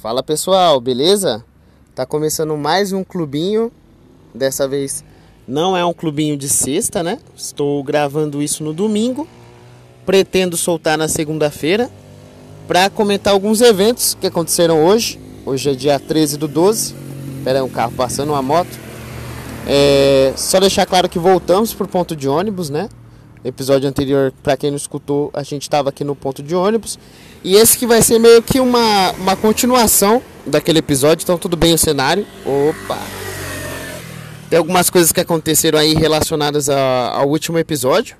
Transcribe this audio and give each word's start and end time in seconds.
Fala 0.00 0.22
pessoal, 0.22 0.80
beleza? 0.80 1.44
Tá 1.92 2.06
começando 2.06 2.56
mais 2.56 2.92
um 2.92 3.02
clubinho. 3.02 3.72
Dessa 4.32 4.68
vez 4.68 5.02
não 5.46 5.76
é 5.76 5.84
um 5.84 5.92
clubinho 5.92 6.36
de 6.36 6.48
sexta, 6.48 7.02
né? 7.02 7.18
Estou 7.36 7.82
gravando 7.82 8.40
isso 8.40 8.62
no 8.62 8.72
domingo. 8.72 9.26
Pretendo 10.06 10.56
soltar 10.56 10.96
na 10.96 11.08
segunda-feira 11.08 11.90
para 12.68 12.88
comentar 12.88 13.32
alguns 13.32 13.60
eventos 13.60 14.14
que 14.14 14.28
aconteceram 14.28 14.84
hoje. 14.84 15.18
Hoje 15.44 15.70
é 15.70 15.74
dia 15.74 15.98
13 15.98 16.36
do 16.36 16.46
12. 16.46 16.94
Pera 17.42 17.58
aí, 17.58 17.64
um 17.64 17.68
carro 17.68 17.92
passando, 17.96 18.28
uma 18.28 18.40
moto. 18.40 18.78
É, 19.66 20.32
só 20.36 20.60
deixar 20.60 20.86
claro 20.86 21.08
que 21.08 21.18
voltamos 21.18 21.74
pro 21.74 21.88
ponto 21.88 22.14
de 22.14 22.28
ônibus, 22.28 22.70
né? 22.70 22.88
Episódio 23.44 23.88
anterior, 23.88 24.32
para 24.42 24.56
quem 24.56 24.70
não 24.70 24.76
escutou, 24.76 25.30
a 25.32 25.42
gente 25.42 25.62
estava 25.62 25.90
aqui 25.90 26.02
no 26.02 26.16
ponto 26.16 26.42
de 26.42 26.54
ônibus. 26.54 26.98
E 27.44 27.54
esse 27.54 27.78
que 27.78 27.86
vai 27.86 28.02
ser 28.02 28.18
meio 28.18 28.42
que 28.42 28.58
uma, 28.58 29.12
uma 29.12 29.36
continuação 29.36 30.20
daquele 30.44 30.80
episódio, 30.80 31.22
então 31.22 31.38
tudo 31.38 31.56
bem 31.56 31.72
o 31.72 31.78
cenário. 31.78 32.26
Opa! 32.44 32.98
Tem 34.50 34.58
algumas 34.58 34.90
coisas 34.90 35.12
que 35.12 35.20
aconteceram 35.20 35.78
aí 35.78 35.94
relacionadas 35.94 36.68
a, 36.68 37.10
ao 37.10 37.28
último 37.28 37.58
episódio. 37.58 38.16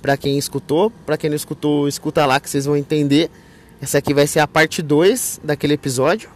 Para 0.00 0.16
quem 0.16 0.38
escutou, 0.38 0.90
para 1.04 1.16
quem 1.16 1.28
não 1.28 1.36
escutou, 1.36 1.88
escuta 1.88 2.24
lá 2.24 2.38
que 2.38 2.48
vocês 2.48 2.64
vão 2.64 2.76
entender. 2.76 3.30
Essa 3.82 3.98
aqui 3.98 4.14
vai 4.14 4.26
ser 4.26 4.40
a 4.40 4.46
parte 4.46 4.82
2 4.82 5.40
daquele 5.42 5.74
episódio. 5.74 6.30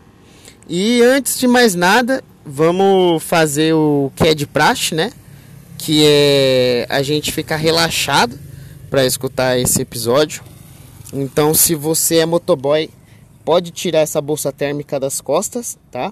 E 0.69 1.03
antes 1.03 1.39
de 1.39 1.47
mais 1.47 1.75
nada, 1.75 2.25
vamos 2.45 3.23
fazer 3.23 3.75
o 3.75 4.11
que 4.17 4.29
é 4.29 4.35
de 4.35 4.47
praxe, 4.47 4.95
né? 4.95 5.13
Que 5.85 6.03
é 6.07 6.87
a 6.89 7.03
gente 7.03 7.31
ficar 7.31 7.57
relaxado 7.57 8.39
para 8.89 9.05
escutar 9.05 9.59
esse 9.59 9.83
episódio. 9.83 10.43
Então, 11.13 11.53
se 11.53 11.75
você 11.75 12.17
é 12.17 12.27
motoboy, 12.27 12.89
pode 13.45 13.71
tirar 13.71 13.99
essa 13.99 14.19
bolsa 14.19 14.51
térmica 14.51 14.99
das 14.99 15.21
costas, 15.21 15.77
tá? 15.91 16.11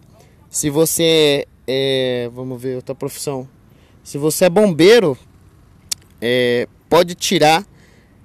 Se 0.50 0.68
você 0.68 1.48
é, 1.66 2.30
vamos 2.34 2.60
ver 2.60 2.77
outra 2.77 2.94
profissão. 2.94 3.48
Se 4.05 4.19
você 4.19 4.44
é 4.44 4.50
bombeiro, 4.50 5.16
é, 6.20 6.69
pode 6.86 7.14
tirar 7.14 7.64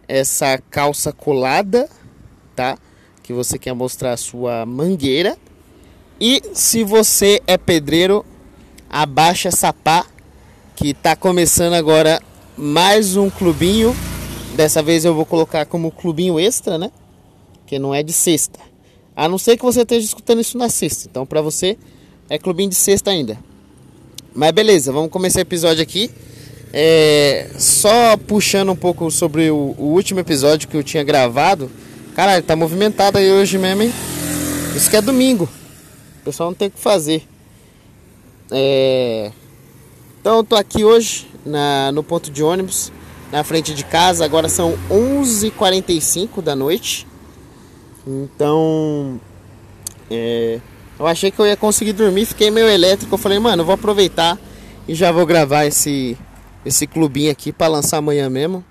essa 0.06 0.58
calça 0.70 1.14
colada, 1.14 1.90
tá? 2.58 2.78
Que 3.24 3.32
você 3.32 3.58
quer 3.58 3.74
mostrar 3.74 4.12
a 4.12 4.18
sua 4.18 4.66
mangueira. 4.66 5.38
E 6.20 6.42
se 6.54 6.84
você 6.84 7.42
é 7.48 7.58
pedreiro, 7.58 8.26
abaixa 8.90 9.48
essa 9.48 9.72
pá, 9.72 10.06
que 10.78 10.94
tá 10.94 11.16
começando 11.16 11.74
agora 11.74 12.22
mais 12.56 13.18
um 13.18 13.32
clubinho 13.32 13.96
Dessa 14.56 14.82
vez 14.82 15.06
eu 15.06 15.14
vou 15.14 15.26
colocar 15.26 15.66
como 15.66 15.92
clubinho 15.92 16.40
extra, 16.40 16.78
né? 16.78 16.92
Que 17.66 17.78
não 17.78 17.94
é 17.94 18.02
de 18.02 18.14
sexta. 18.14 18.60
A 19.16 19.28
não 19.28 19.38
ser 19.38 19.58
que 19.58 19.64
você 19.64 19.82
esteja 19.82 20.06
escutando 20.06 20.40
isso 20.40 20.58
na 20.58 20.70
sexta. 20.70 21.08
Então 21.10 21.26
para 21.26 21.42
você 21.42 21.78
é 22.30 22.40
clubinho 22.40 22.70
de 22.70 22.76
sexta 22.76 23.12
ainda. 23.12 23.38
Mas 24.34 24.52
beleza, 24.52 24.92
vamos 24.92 25.12
começar 25.12 25.40
o 25.40 25.42
episódio 25.42 25.84
aqui. 25.84 26.10
É, 26.74 27.50
só 27.58 28.16
puxando 28.18 28.72
um 28.72 28.76
pouco 28.76 29.12
sobre 29.12 29.50
o, 29.52 29.76
o, 29.78 29.94
último 29.94 30.20
episódio 30.20 30.68
que 30.68 30.78
eu 30.78 30.84
tinha 30.84 31.04
gravado. 31.04 31.70
Caralho, 32.16 32.44
tá 32.44 32.56
movimentado 32.56 33.18
aí 33.18 33.32
hoje 33.32 33.58
mesmo, 33.58 33.84
hein? 33.84 33.94
Isso 34.76 34.90
que 34.90 34.96
é 34.96 35.02
domingo. 35.02 35.48
O 36.22 36.24
pessoal 36.24 36.50
não 36.50 36.56
tem 36.56 36.68
o 36.68 36.72
que 36.72 36.80
fazer. 36.80 37.28
É... 38.52 39.32
Então 40.28 40.40
eu 40.40 40.44
tô 40.44 40.58
aqui 40.58 40.84
hoje 40.84 41.26
na, 41.46 41.90
no 41.94 42.04
ponto 42.04 42.30
de 42.30 42.44
ônibus 42.44 42.92
na 43.32 43.46
frente 43.46 43.74
de 43.74 43.86
casa. 43.86 44.26
Agora 44.26 44.50
são 44.50 44.78
11h45 44.92 46.42
da 46.42 46.54
noite. 46.54 47.08
Então, 48.06 49.22
é, 50.12 50.60
eu 51.00 51.08
achei 51.08 51.32
que 51.32 51.40
eu 51.40 51.48
ia 51.48 51.56
conseguir 51.56 51.94
dormir. 51.94 52.26
Fiquei 52.26 52.52
meio 52.52 52.68
elétrico. 52.68 53.16
Eu 53.16 53.18
falei, 53.18 53.40
mano, 53.40 53.62
eu 53.62 53.66
vou 53.66 53.74
aproveitar 53.74 54.38
e 54.86 54.94
já 54.94 55.14
vou 55.14 55.26
gravar 55.26 55.66
esse, 55.66 56.18
esse 56.66 56.86
clubinho 56.86 57.32
aqui 57.32 57.54
para 57.54 57.68
lançar 57.68 58.00
amanhã 58.00 58.30
mesmo. 58.30 58.66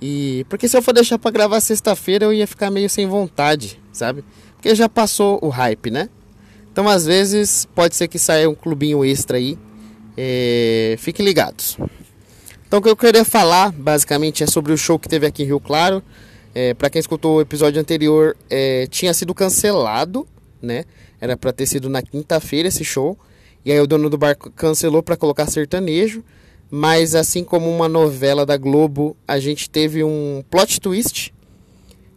E 0.00 0.46
porque 0.48 0.66
se 0.66 0.78
eu 0.78 0.80
for 0.80 0.94
deixar 0.94 1.18
para 1.18 1.30
gravar 1.30 1.60
sexta-feira, 1.60 2.24
eu 2.24 2.32
ia 2.32 2.46
ficar 2.46 2.70
meio 2.70 2.88
sem 2.88 3.06
vontade, 3.06 3.78
sabe? 3.92 4.24
Porque 4.54 4.74
já 4.74 4.88
passou 4.88 5.38
o 5.42 5.50
hype, 5.50 5.90
né? 5.90 6.08
Então, 6.72 6.88
às 6.88 7.04
vezes, 7.04 7.68
pode 7.74 7.94
ser 7.94 8.08
que 8.08 8.18
saia 8.18 8.48
um 8.48 8.54
clubinho 8.54 9.04
extra 9.04 9.36
aí. 9.36 9.58
É, 10.16 10.96
fiquem 10.98 11.24
ligados. 11.24 11.76
Então 12.66 12.80
o 12.80 12.82
que 12.82 12.88
eu 12.88 12.96
queria 12.96 13.24
falar 13.24 13.70
basicamente 13.70 14.42
é 14.42 14.46
sobre 14.46 14.72
o 14.72 14.78
show 14.78 14.98
que 14.98 15.08
teve 15.08 15.26
aqui 15.26 15.42
em 15.42 15.46
Rio 15.46 15.60
Claro. 15.60 16.02
É, 16.54 16.72
para 16.72 16.88
quem 16.88 16.98
escutou 16.98 17.36
o 17.36 17.40
episódio 17.40 17.80
anterior, 17.80 18.36
é, 18.48 18.86
tinha 18.86 19.12
sido 19.12 19.34
cancelado, 19.34 20.26
né? 20.60 20.84
Era 21.20 21.36
para 21.36 21.52
ter 21.52 21.66
sido 21.66 21.88
na 21.88 22.00
quinta-feira 22.00 22.68
esse 22.68 22.82
show. 22.82 23.18
E 23.64 23.70
aí 23.70 23.80
o 23.80 23.86
dono 23.86 24.08
do 24.08 24.16
bar 24.16 24.36
cancelou 24.36 25.02
para 25.02 25.16
colocar 25.16 25.46
sertanejo. 25.46 26.24
Mas 26.70 27.14
assim 27.14 27.44
como 27.44 27.70
uma 27.70 27.88
novela 27.88 28.44
da 28.44 28.56
Globo, 28.56 29.16
a 29.28 29.38
gente 29.38 29.70
teve 29.70 30.02
um 30.02 30.42
plot 30.50 30.80
twist, 30.80 31.32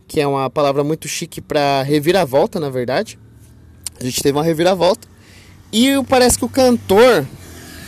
que 0.08 0.20
é 0.20 0.26
uma 0.26 0.50
palavra 0.50 0.84
muito 0.84 1.08
chique 1.08 1.40
para 1.40 1.84
reviravolta, 1.84 2.60
na 2.60 2.70
verdade. 2.70 3.20
A 4.00 4.04
gente 4.04 4.24
teve 4.24 4.38
uma 4.38 4.44
reviravolta. 4.44 5.08
E 5.72 5.92
parece 6.08 6.40
que 6.40 6.46
o 6.46 6.50
cantor 6.50 7.28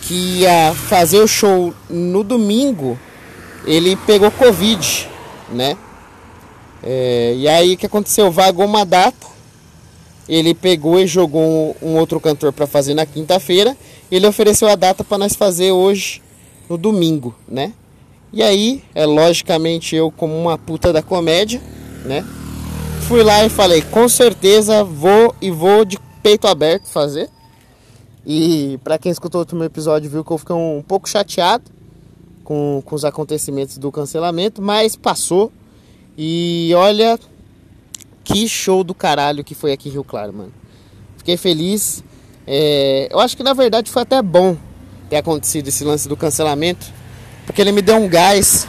que 0.02 0.40
ia 0.42 0.74
fazer 0.74 1.20
o 1.20 1.28
show 1.28 1.74
no 1.90 2.24
domingo, 2.24 3.00
ele 3.66 3.96
pegou 3.96 4.32
Covid, 4.32 5.10
né? 5.52 5.78
É, 6.84 7.36
e 7.38 7.48
aí 7.48 7.74
o 7.74 7.78
que 7.78 7.86
aconteceu? 7.86 8.32
Vagou 8.32 8.66
uma 8.66 8.84
data, 8.84 9.28
ele 10.28 10.54
pegou 10.54 11.00
e 11.00 11.06
jogou 11.06 11.42
um, 11.42 11.90
um 11.90 11.98
outro 11.98 12.20
cantor 12.20 12.52
para 12.52 12.66
fazer 12.66 12.94
na 12.94 13.06
quinta-feira, 13.06 13.78
ele 14.12 14.26
ofereceu 14.26 14.68
a 14.68 14.76
data 14.76 15.04
para 15.04 15.18
nós 15.18 15.36
fazer 15.36 15.72
hoje, 15.72 16.22
no 16.70 16.78
domingo, 16.78 17.36
né? 17.48 17.74
E 18.34 18.42
aí, 18.42 18.82
é 18.96 19.06
logicamente 19.06 19.96
eu 19.96 20.10
como 20.10 20.34
uma 20.34 20.58
puta 20.58 20.94
da 20.94 21.02
comédia, 21.02 21.62
né? 22.06 22.26
Fui 23.08 23.24
lá 23.24 23.44
e 23.46 23.50
falei, 23.50 23.82
com 23.82 24.08
certeza 24.08 24.84
vou 24.84 25.36
e 25.42 25.52
vou 25.52 25.84
de 25.84 26.00
peito 26.24 26.48
aberto 26.48 26.88
fazer. 26.88 27.30
E 28.26 28.80
para 28.84 28.98
quem 28.98 29.12
escutou 29.12 29.40
o 29.40 29.44
último 29.44 29.64
episódio 29.64 30.09
viu 30.09 30.24
que 30.24 30.32
eu 30.32 30.38
fiquei 30.38 30.56
um, 30.56 30.84
pouco 30.88 31.09
chateado 31.09 31.64
com, 32.44 32.82
com 32.86 32.96
os 32.96 33.04
acontecimentos 33.04 33.78
do 33.78 33.92
cancelamento, 33.92 34.62
mas 34.62 34.96
passou. 34.96 35.52
E 36.18 36.72
olha 36.76 37.20
que 38.24 38.48
show 38.48 38.84
do 38.84 38.94
caralho 38.94 39.44
que 39.44 39.56
foi 39.56 39.72
aqui 39.72 39.90
em 39.90 39.94
Rio 39.94 40.04
Claro, 40.04 40.34
mano. 40.34 40.54
Fiquei 41.18 41.38
feliz. 41.38 42.04
É, 42.46 43.08
eu 43.12 43.20
acho 43.20 43.36
que 43.36 43.44
na 43.44 43.54
verdade 43.54 43.90
foi 43.90 44.04
até 44.04 44.22
bom 44.22 44.58
ter 45.09 45.18
acontecido 45.18 45.68
esse 45.68 45.84
lance 45.84 46.08
do 46.08 46.16
cancelamento, 46.16 46.86
porque 47.46 47.62
ele 47.62 47.72
me 47.72 47.82
deu 47.82 47.96
um 47.98 48.08
gás 48.08 48.68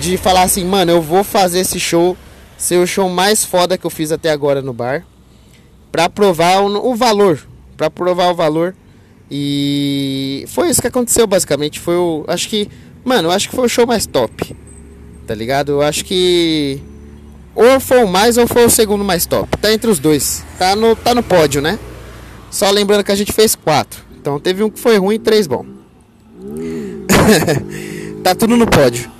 de 0.00 0.16
falar 0.16 0.42
assim, 0.42 0.64
mano, 0.64 0.92
eu 0.92 1.00
vou 1.00 1.22
fazer 1.22 1.60
esse 1.60 1.78
show 1.78 2.16
ser 2.56 2.78
o 2.78 2.86
show 2.86 3.08
mais 3.08 3.44
foda 3.44 3.76
que 3.76 3.84
eu 3.84 3.90
fiz 3.90 4.10
até 4.10 4.30
agora 4.30 4.62
no 4.62 4.72
bar, 4.72 5.06
para 5.92 6.08
provar 6.08 6.62
o, 6.62 6.90
o 6.90 6.96
valor, 6.96 7.46
para 7.76 7.90
provar 7.90 8.30
o 8.30 8.34
valor 8.34 8.74
e 9.30 10.44
foi 10.48 10.70
isso 10.70 10.80
que 10.80 10.86
aconteceu 10.86 11.26
basicamente. 11.26 11.80
Foi 11.80 11.96
o. 11.96 12.24
Acho 12.28 12.48
que. 12.48 12.68
Mano, 13.04 13.30
acho 13.30 13.48
que 13.48 13.56
foi 13.56 13.66
o 13.66 13.68
show 13.68 13.86
mais 13.86 14.06
top. 14.06 14.56
Tá 15.26 15.34
ligado? 15.34 15.72
Eu 15.72 15.82
acho 15.82 16.04
que. 16.04 16.80
Ou 17.54 17.80
foi 17.80 18.04
o 18.04 18.08
mais 18.08 18.36
ou 18.36 18.46
foi 18.46 18.64
o 18.64 18.70
segundo 18.70 19.02
mais 19.02 19.26
top. 19.26 19.56
Tá 19.56 19.72
entre 19.72 19.90
os 19.90 19.98
dois. 19.98 20.44
Tá 20.58 20.76
no, 20.76 20.94
tá 20.94 21.14
no 21.14 21.22
pódio, 21.22 21.62
né? 21.62 21.78
Só 22.50 22.70
lembrando 22.70 23.02
que 23.02 23.12
a 23.12 23.16
gente 23.16 23.32
fez 23.32 23.54
quatro. 23.54 24.04
Então 24.18 24.38
teve 24.38 24.62
um 24.62 24.70
que 24.70 24.78
foi 24.78 24.98
ruim 24.98 25.16
e 25.16 25.18
três 25.18 25.46
bom. 25.46 25.64
tá 28.22 28.34
tudo 28.34 28.56
no 28.56 28.66
pódio. 28.66 29.10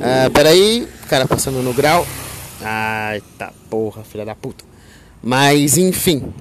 Ah, 0.00 0.30
peraí, 0.32 0.88
cara 1.08 1.26
passando 1.26 1.62
no 1.62 1.74
grau. 1.74 2.06
Ai, 2.62 3.22
tá 3.36 3.52
porra, 3.68 4.02
filha 4.04 4.24
da 4.24 4.34
puta. 4.34 4.64
Mas 5.22 5.76
enfim. 5.76 6.32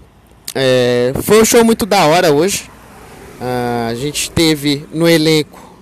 É, 0.55 1.13
foi 1.23 1.41
um 1.41 1.45
show 1.45 1.63
muito 1.63 1.85
da 1.85 2.05
hora 2.05 2.31
hoje. 2.31 2.69
Uh, 3.39 3.89
a 3.89 3.95
gente 3.95 4.29
teve 4.31 4.85
no 4.93 5.07
elenco 5.07 5.73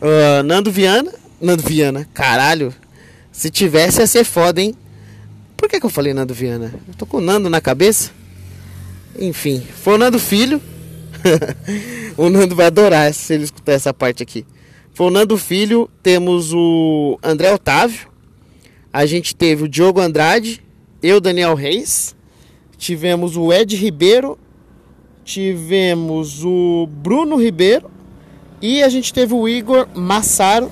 uh, 0.00 0.42
Nando 0.42 0.70
Viana. 0.70 1.12
Nando 1.40 1.62
Viana, 1.62 2.08
caralho. 2.14 2.74
Se 3.30 3.50
tivesse 3.50 4.00
ia 4.00 4.06
ser 4.06 4.24
foda, 4.24 4.62
hein? 4.62 4.74
Por 5.56 5.68
que, 5.68 5.78
que 5.78 5.84
eu 5.84 5.90
falei 5.90 6.14
Nando 6.14 6.32
Viana? 6.32 6.74
Eu 6.88 6.94
tô 6.94 7.04
com 7.04 7.18
o 7.18 7.20
Nando 7.20 7.50
na 7.50 7.60
cabeça. 7.60 8.10
Enfim, 9.18 9.62
foi 9.82 9.94
o 9.94 9.98
Nando 9.98 10.18
Filho. 10.18 10.60
o 12.16 12.30
Nando 12.30 12.54
vai 12.54 12.66
adorar 12.66 13.12
se 13.12 13.34
ele 13.34 13.44
escutar 13.44 13.72
essa 13.72 13.92
parte 13.92 14.22
aqui. 14.22 14.46
Foi 14.94 15.08
o 15.08 15.10
Nando 15.10 15.36
Filho, 15.36 15.90
temos 16.02 16.54
o 16.54 17.18
André 17.22 17.52
Otávio. 17.52 18.08
A 18.90 19.04
gente 19.04 19.36
teve 19.36 19.64
o 19.64 19.68
Diogo 19.68 20.00
Andrade, 20.00 20.62
eu, 21.02 21.20
Daniel 21.20 21.54
Reis. 21.54 22.16
Tivemos 22.78 23.36
o 23.36 23.52
Ed 23.52 23.76
Ribeiro 23.76 24.38
tivemos 25.26 26.44
o 26.44 26.86
Bruno 26.88 27.34
Ribeiro 27.34 27.90
e 28.62 28.80
a 28.80 28.88
gente 28.88 29.12
teve 29.12 29.34
o 29.34 29.48
Igor 29.48 29.88
Massaro, 29.92 30.70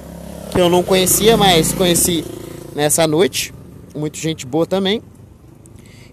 que 0.53 0.61
eu 0.61 0.71
não 0.71 0.81
conhecia, 0.81 1.37
mas 1.37 1.73
conheci 1.73 2.25
nessa 2.73 3.05
noite. 3.07 3.53
Muito 3.95 4.17
gente 4.17 4.47
boa 4.47 4.65
também. 4.65 5.03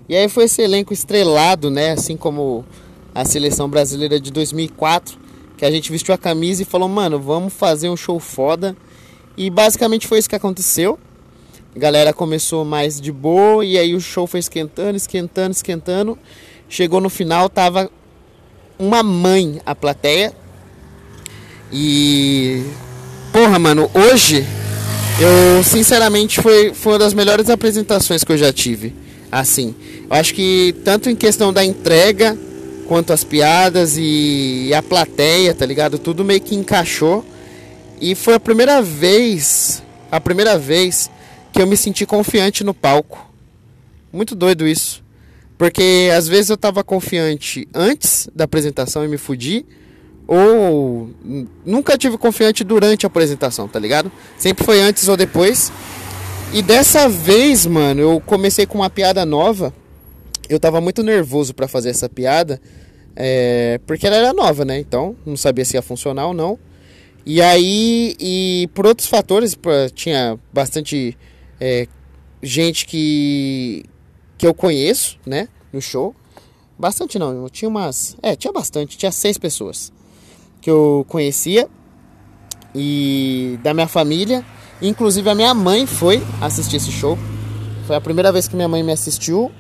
E 0.10 0.16
aí 0.16 0.28
foi 0.28 0.46
esse 0.46 0.60
elenco 0.60 0.92
estrelado, 0.92 1.70
né? 1.70 1.92
Assim 1.92 2.18
como 2.18 2.66
a 3.14 3.24
seleção 3.24 3.70
brasileira 3.70 4.20
de 4.20 4.32
2004, 4.32 5.20
que 5.56 5.64
a 5.64 5.70
gente 5.70 5.92
vestiu 5.92 6.14
a 6.14 6.18
camisa 6.18 6.64
e 6.64 6.66
falou, 6.66 6.90
mano, 6.90 7.20
vamos 7.20 7.54
fazer 7.54 7.90
um 7.90 7.96
show 7.96 8.20
foda. 8.20 8.76
E 9.38 9.52
basicamente 9.52 10.08
foi 10.08 10.18
isso 10.18 10.30
que 10.30 10.36
aconteceu. 10.36 11.00
A 11.76 11.80
galera 11.80 12.12
começou 12.12 12.66
mais 12.66 13.00
de 13.00 13.12
boa 13.12 13.64
e 13.64 13.78
aí 13.78 13.94
o 13.94 14.02
show 14.02 14.26
foi 14.26 14.40
esquentando, 14.40 14.98
esquentando, 14.98 15.52
esquentando. 15.52 16.18
Chegou 16.68 17.00
no 17.00 17.10
final, 17.10 17.48
tava 17.48 17.90
uma 18.82 19.04
mãe 19.04 19.62
a 19.66 19.76
plateia. 19.76 20.34
E 21.72 22.64
porra, 23.32 23.58
mano, 23.60 23.90
hoje 23.94 24.46
eu 25.20 25.64
sinceramente 25.64 26.42
foi, 26.42 26.74
foi 26.74 26.94
uma 26.94 27.00
das 27.00 27.14
melhores 27.14 27.50
apresentações 27.50 28.24
que 28.24 28.32
eu 28.32 28.38
já 28.38 28.52
tive. 28.52 28.94
Assim, 29.32 29.76
eu 30.10 30.16
acho 30.16 30.34
que 30.34 30.76
tanto 30.84 31.10
em 31.10 31.16
questão 31.16 31.54
da 31.54 31.64
entrega 31.64 32.38
quanto 32.88 33.14
as 33.14 33.24
piadas 33.24 33.96
e, 33.98 34.68
e 34.68 34.74
a 34.74 34.82
plateia, 34.82 35.54
tá 35.54 35.66
ligado? 35.66 35.98
Tudo 35.98 36.26
meio 36.26 36.42
que 36.42 36.56
encaixou. 36.56 37.24
E 38.02 38.16
foi 38.16 38.34
a 38.34 38.40
primeira 38.40 38.82
vez, 38.82 39.82
a 40.12 40.20
primeira 40.20 40.58
vez 40.58 41.10
que 41.54 41.62
eu 41.62 41.68
me 41.68 41.78
senti 41.78 42.06
confiante 42.06 42.64
no 42.64 42.74
palco. 42.74 43.30
Muito 44.12 44.36
doido 44.36 44.68
isso. 44.68 45.02
Porque 45.62 46.10
às 46.18 46.28
vezes 46.28 46.50
eu 46.50 46.58
tava 46.58 46.84
confiante 46.84 47.68
antes 47.72 48.28
da 48.34 48.46
apresentação 48.46 49.06
e 49.06 49.08
me 49.08 49.20
fudi. 49.20 49.64
Ou 50.26 51.12
nunca 51.64 51.96
tive 52.00 52.18
confiante 52.18 52.64
durante 52.64 53.06
a 53.06 53.08
apresentação, 53.08 53.68
tá 53.68 53.78
ligado? 53.78 54.12
Sempre 54.40 54.66
foi 54.66 54.82
antes 54.82 55.08
ou 55.08 55.16
depois. 55.16 55.72
E 56.52 56.64
dessa 56.64 57.08
vez, 57.08 57.68
mano, 57.68 58.02
eu 58.02 58.20
comecei 58.26 58.66
com 58.66 58.80
uma 58.80 58.90
piada 58.90 59.24
nova. 59.24 59.72
Eu 60.50 60.60
tava 60.60 60.82
muito 60.82 61.04
nervoso 61.04 61.54
para 61.54 61.68
fazer 61.68 61.90
essa 61.90 62.10
piada. 62.10 62.60
É, 63.16 63.80
porque 63.86 64.08
ela 64.08 64.16
era 64.16 64.34
nova, 64.34 64.66
né? 64.66 64.80
Então, 64.80 65.16
não 65.24 65.38
sabia 65.38 65.64
se 65.64 65.78
ia 65.78 65.84
funcionar 65.84 66.26
ou 66.26 66.34
não. 66.34 66.58
E 67.24 67.40
aí, 67.40 68.16
e 68.20 68.68
por 68.74 68.88
outros 68.88 69.08
fatores, 69.08 69.56
tinha 69.94 70.40
bastante 70.52 71.16
é, 71.60 71.86
gente 72.42 72.88
que, 72.88 73.86
que 74.42 74.48
eu 74.48 74.56
conheço, 74.56 75.20
né? 75.24 75.48
No 75.72 75.80
show. 75.80 76.16
Bastante 76.78 77.20
não, 77.20 77.48
tinha 77.48 77.70
umas. 77.70 78.18
É, 78.24 78.36
tinha 78.36 78.52
bastante, 78.52 78.98
tinha 78.98 79.12
seis 79.12 79.38
pessoas 79.38 79.94
que 80.60 80.68
eu 80.68 81.06
conhecia. 81.08 81.70
E 82.74 83.60
da 83.62 83.72
minha 83.72 83.88
família. 83.88 84.44
Inclusive 84.82 85.30
a 85.30 85.36
minha 85.36 85.54
mãe 85.54 85.86
foi 85.86 86.24
assistir 86.42 86.78
esse 86.78 86.92
show. 86.92 87.20
Foi 87.86 87.96
a 87.96 88.02
primeira 88.02 88.32
vez 88.32 88.48
que 88.48 88.56
minha 88.56 88.68
mãe 88.68 88.82
me 88.82 88.92
assistiu. 88.92 89.52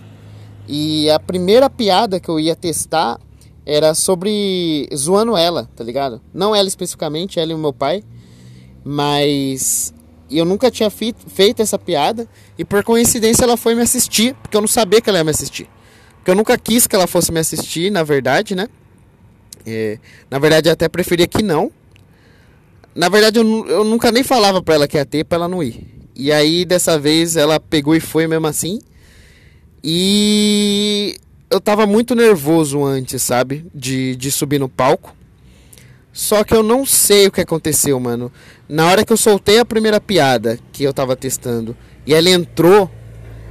E 0.67 1.11
a 1.11 1.19
primeira 1.19 1.69
piada 1.69 2.19
que 2.19 2.29
eu 2.29 2.39
ia 2.39 2.55
testar 2.55 3.19
era 3.63 3.93
sobre 3.93 4.89
zoando 4.95 5.37
ela, 5.37 5.69
tá 5.75 5.83
ligado? 5.83 6.19
Não 6.33 6.55
ela 6.55 6.67
especificamente, 6.67 7.39
ela 7.39 7.51
e 7.51 7.53
o 7.53 7.57
meu 7.59 7.71
pai, 7.71 8.03
mas 8.83 9.93
eu 10.37 10.45
nunca 10.45 10.71
tinha 10.71 10.89
feito 10.89 11.61
essa 11.61 11.77
piada 11.77 12.27
e 12.57 12.63
por 12.63 12.83
coincidência 12.83 13.43
ela 13.43 13.57
foi 13.57 13.75
me 13.75 13.81
assistir, 13.81 14.35
porque 14.41 14.55
eu 14.55 14.61
não 14.61 14.67
sabia 14.67 15.01
que 15.01 15.09
ela 15.09 15.19
ia 15.19 15.23
me 15.23 15.31
assistir. 15.31 15.67
Porque 16.17 16.31
eu 16.31 16.35
nunca 16.35 16.57
quis 16.57 16.85
que 16.85 16.95
ela 16.95 17.07
fosse 17.07 17.31
me 17.31 17.39
assistir, 17.39 17.91
na 17.91 18.03
verdade, 18.03 18.55
né? 18.55 18.67
É, 19.65 19.97
na 20.29 20.39
verdade, 20.39 20.69
eu 20.69 20.73
até 20.73 20.87
preferia 20.87 21.27
que 21.27 21.41
não. 21.41 21.71
Na 22.93 23.09
verdade, 23.09 23.39
eu, 23.39 23.67
eu 23.67 23.83
nunca 23.83 24.11
nem 24.11 24.23
falava 24.23 24.61
pra 24.61 24.75
ela 24.75 24.87
que 24.87 24.97
ia 24.97 25.05
ter, 25.05 25.23
pra 25.23 25.37
ela 25.37 25.47
não 25.47 25.63
ir. 25.63 25.87
E 26.15 26.31
aí, 26.31 26.65
dessa 26.65 26.99
vez, 26.99 27.35
ela 27.35 27.59
pegou 27.59 27.95
e 27.95 27.99
foi 27.99 28.27
mesmo 28.27 28.47
assim. 28.47 28.79
E 29.83 31.17
eu 31.49 31.59
tava 31.59 31.85
muito 31.87 32.13
nervoso 32.13 32.83
antes, 32.83 33.21
sabe? 33.23 33.65
De, 33.73 34.15
de 34.15 34.31
subir 34.31 34.59
no 34.59 34.69
palco. 34.69 35.15
Só 36.13 36.43
que 36.43 36.53
eu 36.53 36.61
não 36.61 36.85
sei 36.85 37.27
o 37.27 37.31
que 37.31 37.41
aconteceu, 37.41 37.99
mano. 37.99 38.31
Na 38.71 38.87
hora 38.87 39.03
que 39.03 39.11
eu 39.11 39.17
soltei 39.17 39.59
a 39.59 39.65
primeira 39.65 39.99
piada 39.99 40.57
que 40.71 40.81
eu 40.81 40.93
tava 40.93 41.13
testando 41.13 41.75
e 42.07 42.13
ela 42.13 42.29
entrou, 42.29 42.89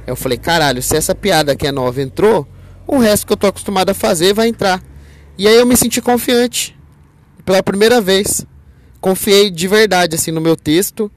eu 0.07 0.15
falei, 0.15 0.35
caralho, 0.35 0.81
se 0.81 0.97
essa 0.97 1.13
piada 1.13 1.55
que 1.55 1.67
é 1.67 1.71
nova 1.71 2.01
entrou, 2.01 2.47
o 2.87 2.97
resto 2.97 3.27
que 3.27 3.33
eu 3.33 3.37
tô 3.37 3.45
acostumado 3.45 3.91
a 3.91 3.93
fazer 3.93 4.33
vai 4.33 4.47
entrar. 4.47 4.81
E 5.37 5.47
aí 5.47 5.55
eu 5.57 5.65
me 5.67 5.77
senti 5.77 6.01
confiante. 6.01 6.75
Pela 7.45 7.61
primeira 7.61 8.01
vez. 8.01 8.47
Confiei 8.99 9.51
de 9.51 9.67
verdade, 9.67 10.15
assim, 10.15 10.31
no 10.31 10.41
meu 10.41 10.55
texto. 10.55 11.11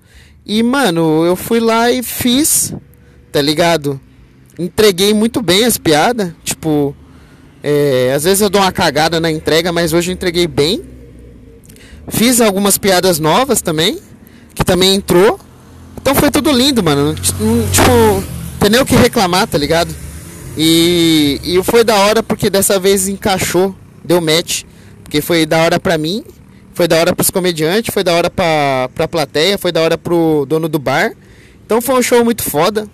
E, 0.45 0.63
mano, 0.63 1.25
eu 1.25 1.35
fui 1.35 1.59
lá 1.59 1.91
e 1.91 2.03
fiz, 2.03 2.75
tá 3.33 3.41
ligado? 3.41 3.99
entreguei 4.59 5.15
muito 5.15 5.41
bem 5.41 5.65
as 5.65 5.79
piadas. 5.79 6.31
Tipo, 6.45 6.95
é, 7.63 8.13
às 8.15 8.25
vezes 8.25 8.43
eu 8.43 8.51
dou 8.51 8.61
uma 8.61 8.71
cagada 8.71 9.19
na 9.19 9.31
entrega, 9.31 9.73
mas 9.73 9.95
hoje 9.95 10.11
eu 10.11 10.13
entreguei 10.13 10.47
bem. 10.47 10.94
Fiz 12.09 12.41
algumas 12.41 12.79
piadas 12.79 13.19
novas 13.19 13.63
também, 13.63 13.99
que 14.55 14.65
também 14.65 14.95
entrou. 14.95 15.39
Então 16.01 16.15
foi 16.15 16.31
tudo 16.31 16.53
lindo, 16.53 16.83
mano. 16.83 17.15
Tipo, 17.15 18.23
tem 18.61 18.71
nem 18.71 18.81
o 18.81 18.87
que 18.87 18.97
reclamar, 18.97 19.47
tá 19.47 19.57
ligado? 19.57 19.95
E, 20.57 21.41
e 21.43 21.63
foi 21.65 21.83
da 21.83 21.97
hora 21.97 22.23
porque 22.23 22.49
dessa 22.49 22.79
vez 22.79 23.09
encaixou, 23.09 23.75
deu 24.05 24.21
match. 24.21 24.63
Porque 25.03 25.21
foi 25.21 25.47
da 25.47 25.59
hora 25.59 25.81
pra 25.81 25.97
mim, 25.97 26.25
foi 26.75 26.89
da 26.89 26.97
hora 26.97 27.15
pros 27.15 27.31
comediantes, 27.31 27.93
foi 27.93 28.03
da 28.03 28.13
hora 28.13 28.29
pra, 28.29 28.89
pra 28.95 29.09
plateia, 29.09 29.57
foi 29.57 29.71
da 29.73 29.81
hora 29.81 29.97
pro 29.97 30.45
dono 30.47 30.69
do 30.69 30.79
bar. 30.79 31.13
Então 31.65 31.81
foi 31.81 31.95
um 31.95 32.03
show 32.03 32.25
muito 32.25 32.43
foda. 32.43 32.87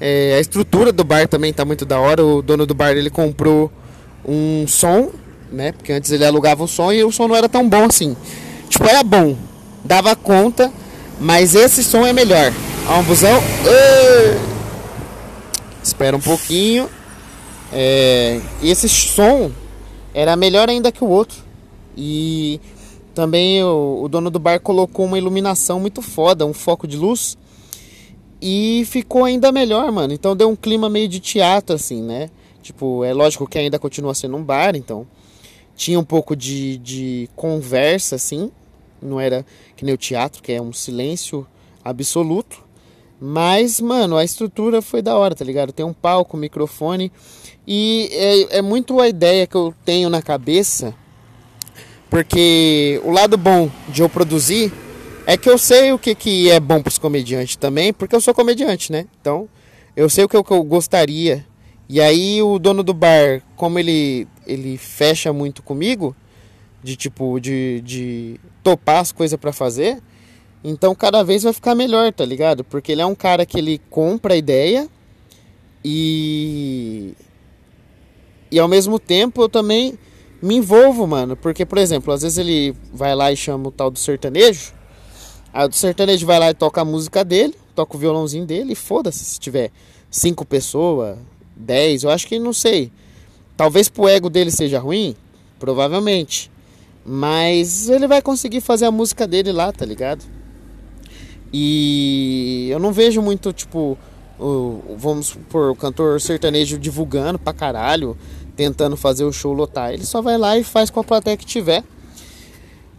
É, 0.00 0.36
a 0.38 0.40
estrutura 0.40 0.92
do 0.92 1.04
bar 1.04 1.28
também 1.28 1.52
tá 1.52 1.64
muito 1.64 1.84
da 1.84 1.98
hora. 2.00 2.24
O 2.24 2.40
dono 2.40 2.64
do 2.64 2.74
bar 2.74 2.92
ele 2.92 3.10
comprou 3.10 3.70
um 4.24 4.66
som, 4.66 5.10
né? 5.50 5.72
Porque 5.72 5.92
antes 5.92 6.10
ele 6.10 6.24
alugava 6.24 6.64
um 6.64 6.66
som 6.66 6.92
e 6.92 7.02
o 7.04 7.12
som 7.12 7.28
não 7.28 7.36
era 7.36 7.48
tão 7.48 7.68
bom 7.68 7.84
assim. 7.84 8.16
Tipo, 8.68 8.84
era 8.88 9.02
bom, 9.02 9.36
dava 9.84 10.14
conta, 10.14 10.72
mas 11.18 11.54
esse 11.54 11.82
som 11.82 12.06
é 12.06 12.12
melhor. 12.12 12.52
Ó, 12.88 13.00
um 13.00 13.02
busão. 13.02 13.40
Espera 15.82 16.16
um 16.16 16.20
pouquinho. 16.20 16.88
É, 17.72 18.40
esse 18.62 18.88
som 18.88 19.50
era 20.14 20.36
melhor 20.36 20.68
ainda 20.68 20.92
que 20.92 21.04
o 21.04 21.08
outro. 21.08 21.38
E 21.96 22.60
também 23.14 23.62
o, 23.62 24.02
o 24.04 24.08
dono 24.08 24.30
do 24.30 24.38
bar 24.38 24.60
colocou 24.60 25.06
uma 25.06 25.18
iluminação 25.18 25.80
muito 25.80 26.00
foda, 26.00 26.46
um 26.46 26.52
foco 26.52 26.86
de 26.86 26.96
luz 26.96 27.36
e 28.40 28.84
ficou 28.86 29.24
ainda 29.24 29.52
melhor, 29.52 29.90
mano. 29.92 30.12
Então 30.12 30.34
deu 30.34 30.48
um 30.48 30.56
clima 30.56 30.88
meio 30.88 31.08
de 31.08 31.20
teatro, 31.20 31.74
assim, 31.76 32.02
né? 32.02 32.30
Tipo, 32.62 33.04
é 33.04 33.12
lógico 33.12 33.46
que 33.46 33.58
ainda 33.58 33.78
continua 33.78 34.14
sendo 34.14 34.36
um 34.36 34.42
bar, 34.42 34.74
então 34.74 35.06
tinha 35.80 35.98
um 35.98 36.04
pouco 36.04 36.36
de, 36.36 36.76
de 36.76 37.30
conversa, 37.34 38.16
assim. 38.16 38.50
Não 39.00 39.18
era 39.18 39.46
que 39.74 39.82
nem 39.82 39.94
o 39.94 39.96
teatro, 39.96 40.42
que 40.42 40.52
é 40.52 40.60
um 40.60 40.74
silêncio 40.74 41.46
absoluto. 41.82 42.62
Mas, 43.18 43.80
mano, 43.80 44.18
a 44.18 44.22
estrutura 44.22 44.82
foi 44.82 45.00
da 45.00 45.16
hora, 45.16 45.34
tá 45.34 45.42
ligado? 45.42 45.72
Tem 45.72 45.86
um 45.86 45.94
palco, 45.94 46.36
microfone. 46.36 47.10
E 47.66 48.10
é, 48.12 48.58
é 48.58 48.62
muito 48.62 49.00
a 49.00 49.08
ideia 49.08 49.46
que 49.46 49.56
eu 49.56 49.74
tenho 49.82 50.10
na 50.10 50.20
cabeça. 50.20 50.94
Porque 52.10 53.00
o 53.02 53.10
lado 53.10 53.38
bom 53.38 53.70
de 53.88 54.02
eu 54.02 54.08
produzir 54.10 54.70
é 55.26 55.38
que 55.38 55.48
eu 55.48 55.56
sei 55.56 55.92
o 55.92 55.98
que, 55.98 56.14
que 56.14 56.50
é 56.50 56.60
bom 56.60 56.82
para 56.82 56.90
os 56.90 56.98
comediantes 56.98 57.56
também, 57.56 57.90
porque 57.90 58.14
eu 58.14 58.20
sou 58.20 58.34
comediante, 58.34 58.92
né? 58.92 59.06
Então, 59.18 59.48
eu 59.96 60.10
sei 60.10 60.24
o 60.24 60.28
que, 60.28 60.36
o 60.36 60.44
que 60.44 60.52
eu 60.52 60.62
gostaria. 60.62 61.46
E 61.88 62.02
aí 62.02 62.42
o 62.42 62.58
dono 62.58 62.82
do 62.82 62.92
bar, 62.92 63.42
como 63.56 63.78
ele, 63.78 64.28
ele 64.46 64.76
fecha 64.76 65.32
muito 65.32 65.62
comigo, 65.62 66.14
de 66.82 66.96
tipo, 66.96 67.38
de, 67.40 67.80
de 67.82 68.40
topar 68.62 69.00
as 69.00 69.12
coisas 69.12 69.38
para 69.38 69.52
fazer, 69.52 70.02
então 70.62 70.94
cada 70.94 71.22
vez 71.22 71.42
vai 71.42 71.52
ficar 71.52 71.74
melhor, 71.74 72.12
tá 72.12 72.24
ligado? 72.24 72.62
Porque 72.62 72.92
ele 72.92 73.00
é 73.00 73.06
um 73.06 73.14
cara 73.14 73.46
que 73.46 73.58
ele 73.58 73.80
compra 73.90 74.34
a 74.34 74.36
ideia 74.36 74.88
e. 75.84 77.14
E 78.52 78.58
ao 78.58 78.68
mesmo 78.68 78.98
tempo 78.98 79.42
eu 79.42 79.48
também 79.48 79.98
me 80.42 80.56
envolvo, 80.56 81.06
mano. 81.06 81.36
Porque, 81.36 81.64
por 81.64 81.78
exemplo, 81.78 82.12
às 82.12 82.22
vezes 82.22 82.36
ele 82.36 82.74
vai 82.92 83.14
lá 83.14 83.32
e 83.32 83.36
chama 83.36 83.68
o 83.68 83.70
tal 83.70 83.90
do 83.90 83.98
sertanejo. 83.98 84.72
Aí 85.52 85.66
o 85.66 85.72
sertanejo 85.72 86.26
vai 86.26 86.38
lá 86.38 86.50
e 86.50 86.54
toca 86.54 86.80
a 86.80 86.84
música 86.84 87.24
dele, 87.24 87.54
toca 87.74 87.96
o 87.96 87.98
violãozinho 87.98 88.46
dele 88.46 88.74
foda-se 88.74 89.24
se 89.24 89.40
tiver 89.40 89.70
cinco 90.10 90.44
pessoas, 90.44 91.18
dez, 91.56 92.02
eu 92.02 92.10
acho 92.10 92.26
que 92.26 92.38
não 92.38 92.52
sei. 92.52 92.92
Talvez 93.60 93.90
pro 93.90 94.08
ego 94.08 94.30
dele 94.30 94.50
seja 94.50 94.78
ruim, 94.78 95.14
provavelmente. 95.58 96.50
Mas 97.04 97.90
ele 97.90 98.08
vai 98.08 98.22
conseguir 98.22 98.62
fazer 98.62 98.86
a 98.86 98.90
música 98.90 99.26
dele 99.26 99.52
lá, 99.52 99.70
tá 99.70 99.84
ligado? 99.84 100.24
E 101.52 102.68
eu 102.70 102.78
não 102.78 102.90
vejo 102.90 103.20
muito, 103.20 103.52
tipo, 103.52 103.98
o, 104.38 104.96
vamos 104.96 105.36
por 105.50 105.72
o 105.72 105.76
cantor 105.76 106.18
sertanejo 106.22 106.78
divulgando 106.78 107.38
pra 107.38 107.52
caralho, 107.52 108.16
tentando 108.56 108.96
fazer 108.96 109.24
o 109.24 109.32
show 109.32 109.52
lotar. 109.52 109.92
Ele 109.92 110.06
só 110.06 110.22
vai 110.22 110.38
lá 110.38 110.56
e 110.56 110.64
faz 110.64 110.88
com 110.88 111.00
a 111.00 111.04
plateia 111.04 111.36
que 111.36 111.44
tiver. 111.44 111.84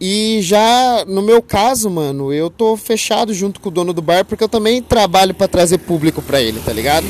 E 0.00 0.38
já 0.42 1.04
no 1.08 1.22
meu 1.22 1.42
caso, 1.42 1.90
mano, 1.90 2.32
eu 2.32 2.48
tô 2.48 2.76
fechado 2.76 3.34
junto 3.34 3.60
com 3.60 3.68
o 3.68 3.72
dono 3.72 3.92
do 3.92 4.00
bar 4.00 4.24
porque 4.24 4.44
eu 4.44 4.48
também 4.48 4.80
trabalho 4.80 5.34
para 5.34 5.48
trazer 5.48 5.78
público 5.78 6.22
para 6.22 6.40
ele, 6.40 6.60
tá 6.60 6.72
ligado? 6.72 7.06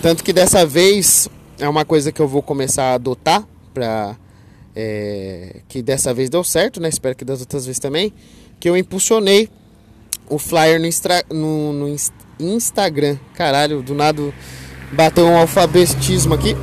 Tanto 0.00 0.24
que 0.24 0.32
dessa 0.32 0.64
vez 0.64 1.28
é 1.58 1.68
uma 1.68 1.84
coisa 1.84 2.12
que 2.12 2.20
eu 2.20 2.28
vou 2.28 2.42
começar 2.42 2.84
a 2.84 2.94
adotar 2.94 3.44
para 3.74 4.16
é, 4.74 5.60
que 5.68 5.82
dessa 5.82 6.14
vez 6.14 6.30
deu 6.30 6.42
certo, 6.44 6.80
né? 6.80 6.88
Espero 6.88 7.16
que 7.16 7.24
das 7.24 7.40
outras 7.40 7.66
vezes 7.66 7.80
também. 7.80 8.12
Que 8.60 8.68
eu 8.68 8.76
impulsionei 8.76 9.48
o 10.28 10.38
flyer 10.38 10.80
no, 10.80 10.88
no, 11.72 11.72
no 11.72 11.96
Instagram. 12.38 13.18
Caralho, 13.34 13.82
do 13.82 13.94
nada 13.94 14.22
bateu 14.92 15.26
um 15.26 15.36
alfabetismo 15.36 16.34
aqui. 16.34 16.54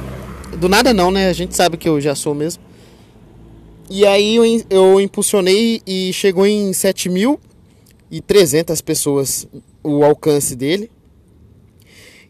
Do 0.58 0.70
nada 0.70 0.94
não, 0.94 1.12
né? 1.12 1.28
A 1.28 1.34
gente 1.34 1.54
sabe 1.56 1.76
que 1.78 1.90
eu 1.90 2.00
já 2.00 2.16
sou 2.16 2.34
mesmo. 2.34 2.64
E 3.90 4.06
aí 4.06 4.38
eu, 4.38 4.46
eu 4.70 5.02
impulsionei 5.02 5.82
e 5.86 6.14
chegou 6.14 6.48
em 6.48 6.72
7.300 6.72 8.82
pessoas 8.84 9.46
o 9.84 10.02
alcance 10.04 10.56
dele. 10.56 10.90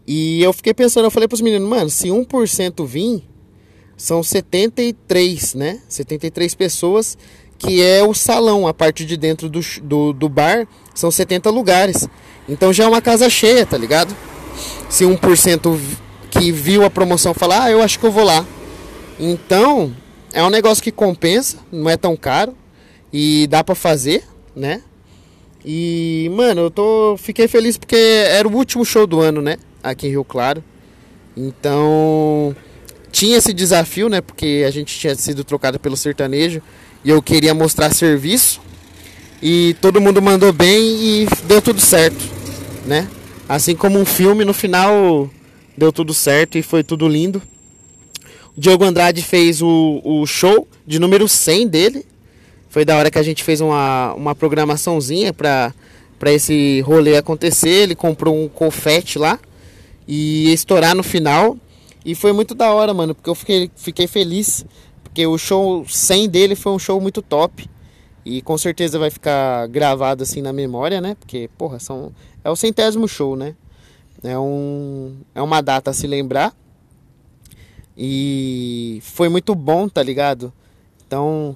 E 0.07 0.41
eu 0.41 0.53
fiquei 0.53 0.74
pensando, 0.74 1.05
eu 1.05 1.12
falei 1.12 1.27
pros 1.27 1.41
meninos, 1.41 1.67
mano, 1.67 1.89
se 1.89 2.09
1% 2.09 2.85
vir, 2.85 3.24
são 3.97 4.21
73, 4.21 5.55
né? 5.55 5.79
73 5.88 6.53
pessoas, 6.53 7.17
que 7.57 7.81
é 7.81 8.03
o 8.03 8.13
salão, 8.13 8.67
a 8.67 8.74
parte 8.74 9.05
de 9.05 9.17
dentro 9.17 9.50
do, 9.50 9.62
do, 9.81 10.13
do 10.13 10.29
bar, 10.29 10.67
são 10.93 11.09
70 11.09 11.50
lugares. 11.50 12.07
Então 12.47 12.71
já 12.71 12.83
é 12.83 12.88
uma 12.88 13.01
casa 13.01 13.29
cheia, 13.29 13.65
tá 13.65 13.77
ligado? 13.77 14.15
Se 14.89 15.03
1% 15.03 15.79
que 16.29 16.51
viu 16.51 16.83
a 16.83 16.89
promoção 16.89 17.33
falar, 17.33 17.63
ah, 17.63 17.71
eu 17.71 17.81
acho 17.81 17.97
que 18.00 18.05
eu 18.05 18.12
vou 18.12 18.24
lá. 18.24 18.45
Então, 19.19 19.95
é 20.33 20.43
um 20.43 20.50
negócio 20.50 20.83
que 20.83 20.91
compensa, 20.91 21.57
não 21.71 21.89
é 21.89 21.95
tão 21.95 22.15
caro 22.15 22.55
e 23.12 23.47
dá 23.47 23.63
para 23.63 23.74
fazer, 23.74 24.24
né? 24.55 24.81
E, 25.63 26.29
mano, 26.35 26.62
eu 26.62 26.71
tô 26.71 27.15
fiquei 27.17 27.47
feliz 27.47 27.77
porque 27.77 27.95
era 27.95 28.47
o 28.47 28.53
último 28.53 28.85
show 28.85 29.07
do 29.07 29.19
ano, 29.21 29.41
né? 29.41 29.57
Aqui 29.85 30.07
em 30.07 30.09
Rio 30.09 30.25
Claro. 30.25 30.63
Então, 31.37 32.55
tinha 33.11 33.37
esse 33.37 33.53
desafio, 33.53 34.09
né? 34.09 34.19
Porque 34.19 34.63
a 34.67 34.71
gente 34.71 34.97
tinha 34.97 35.13
sido 35.13 35.43
trocado 35.43 35.79
pelo 35.79 35.95
sertanejo 35.95 36.59
e 37.03 37.09
eu 37.11 37.21
queria 37.21 37.53
mostrar 37.53 37.93
serviço. 37.93 38.59
E 39.43 39.75
todo 39.79 40.01
mundo 40.01 40.19
mandou 40.23 40.51
bem 40.51 40.81
e 40.81 41.27
deu 41.43 41.61
tudo 41.61 41.79
certo, 41.79 42.17
né? 42.85 43.07
Assim 43.47 43.75
como 43.75 43.99
um 43.99 44.05
filme, 44.05 44.43
no 44.43 44.55
final 44.55 45.29
deu 45.77 45.93
tudo 45.93 46.15
certo 46.15 46.57
e 46.57 46.63
foi 46.63 46.83
tudo 46.83 47.07
lindo. 47.07 47.39
O 48.57 48.59
Diogo 48.59 48.85
Andrade 48.85 49.21
fez 49.21 49.61
o, 49.61 50.01
o 50.03 50.25
show 50.25 50.67
de 50.87 50.97
número 50.97 51.27
100 51.27 51.67
dele. 51.67 52.05
Foi 52.69 52.83
da 52.83 52.97
hora 52.97 53.11
que 53.11 53.19
a 53.19 53.23
gente 53.23 53.43
fez 53.43 53.61
uma, 53.61 54.13
uma 54.15 54.33
programaçãozinha 54.33 55.31
para 55.31 55.73
esse 56.25 56.81
rolê 56.81 57.17
acontecer. 57.17 57.83
Ele 57.83 57.93
comprou 57.93 58.35
um 58.35 58.47
confete 58.47 59.19
lá 59.19 59.39
e 60.07 60.51
estourar 60.51 60.95
no 60.95 61.03
final. 61.03 61.57
E 62.05 62.13
foi 62.13 62.31
muito 62.31 62.53
da 62.53 62.74
hora, 62.74 62.93
mano, 62.93 63.15
porque 63.15 63.29
eu 63.29 63.35
fiquei, 63.35 63.71
fiquei 63.75 64.07
feliz. 64.07 64.65
Porque 65.03 65.25
o 65.25 65.38
show 65.38 65.85
100 65.88 66.29
dele 66.29 66.55
foi 66.55 66.71
um 66.71 66.79
show 66.79 67.00
muito 67.00 67.21
top. 67.21 67.69
E 68.24 68.41
com 68.41 68.57
certeza 68.57 68.97
vai 68.97 69.09
ficar 69.09 69.67
gravado 69.67 70.24
assim 70.24 70.41
na 70.41 70.51
memória, 70.51 71.00
né? 71.00 71.15
Porque, 71.19 71.50
porra, 71.57 71.79
são, 71.79 72.12
é 72.43 72.50
o 72.50 72.55
centésimo 72.55 73.07
show, 73.07 73.35
né? 73.35 73.55
É, 74.24 74.38
um, 74.38 75.15
é 75.33 75.41
uma 75.41 75.62
data 75.62 75.91
a 75.91 75.93
se 75.93 76.07
lembrar. 76.07 76.53
E 77.97 79.00
foi 79.03 79.29
muito 79.29 79.53
bom, 79.55 79.88
tá 79.88 80.01
ligado? 80.01 80.51
Então, 81.05 81.55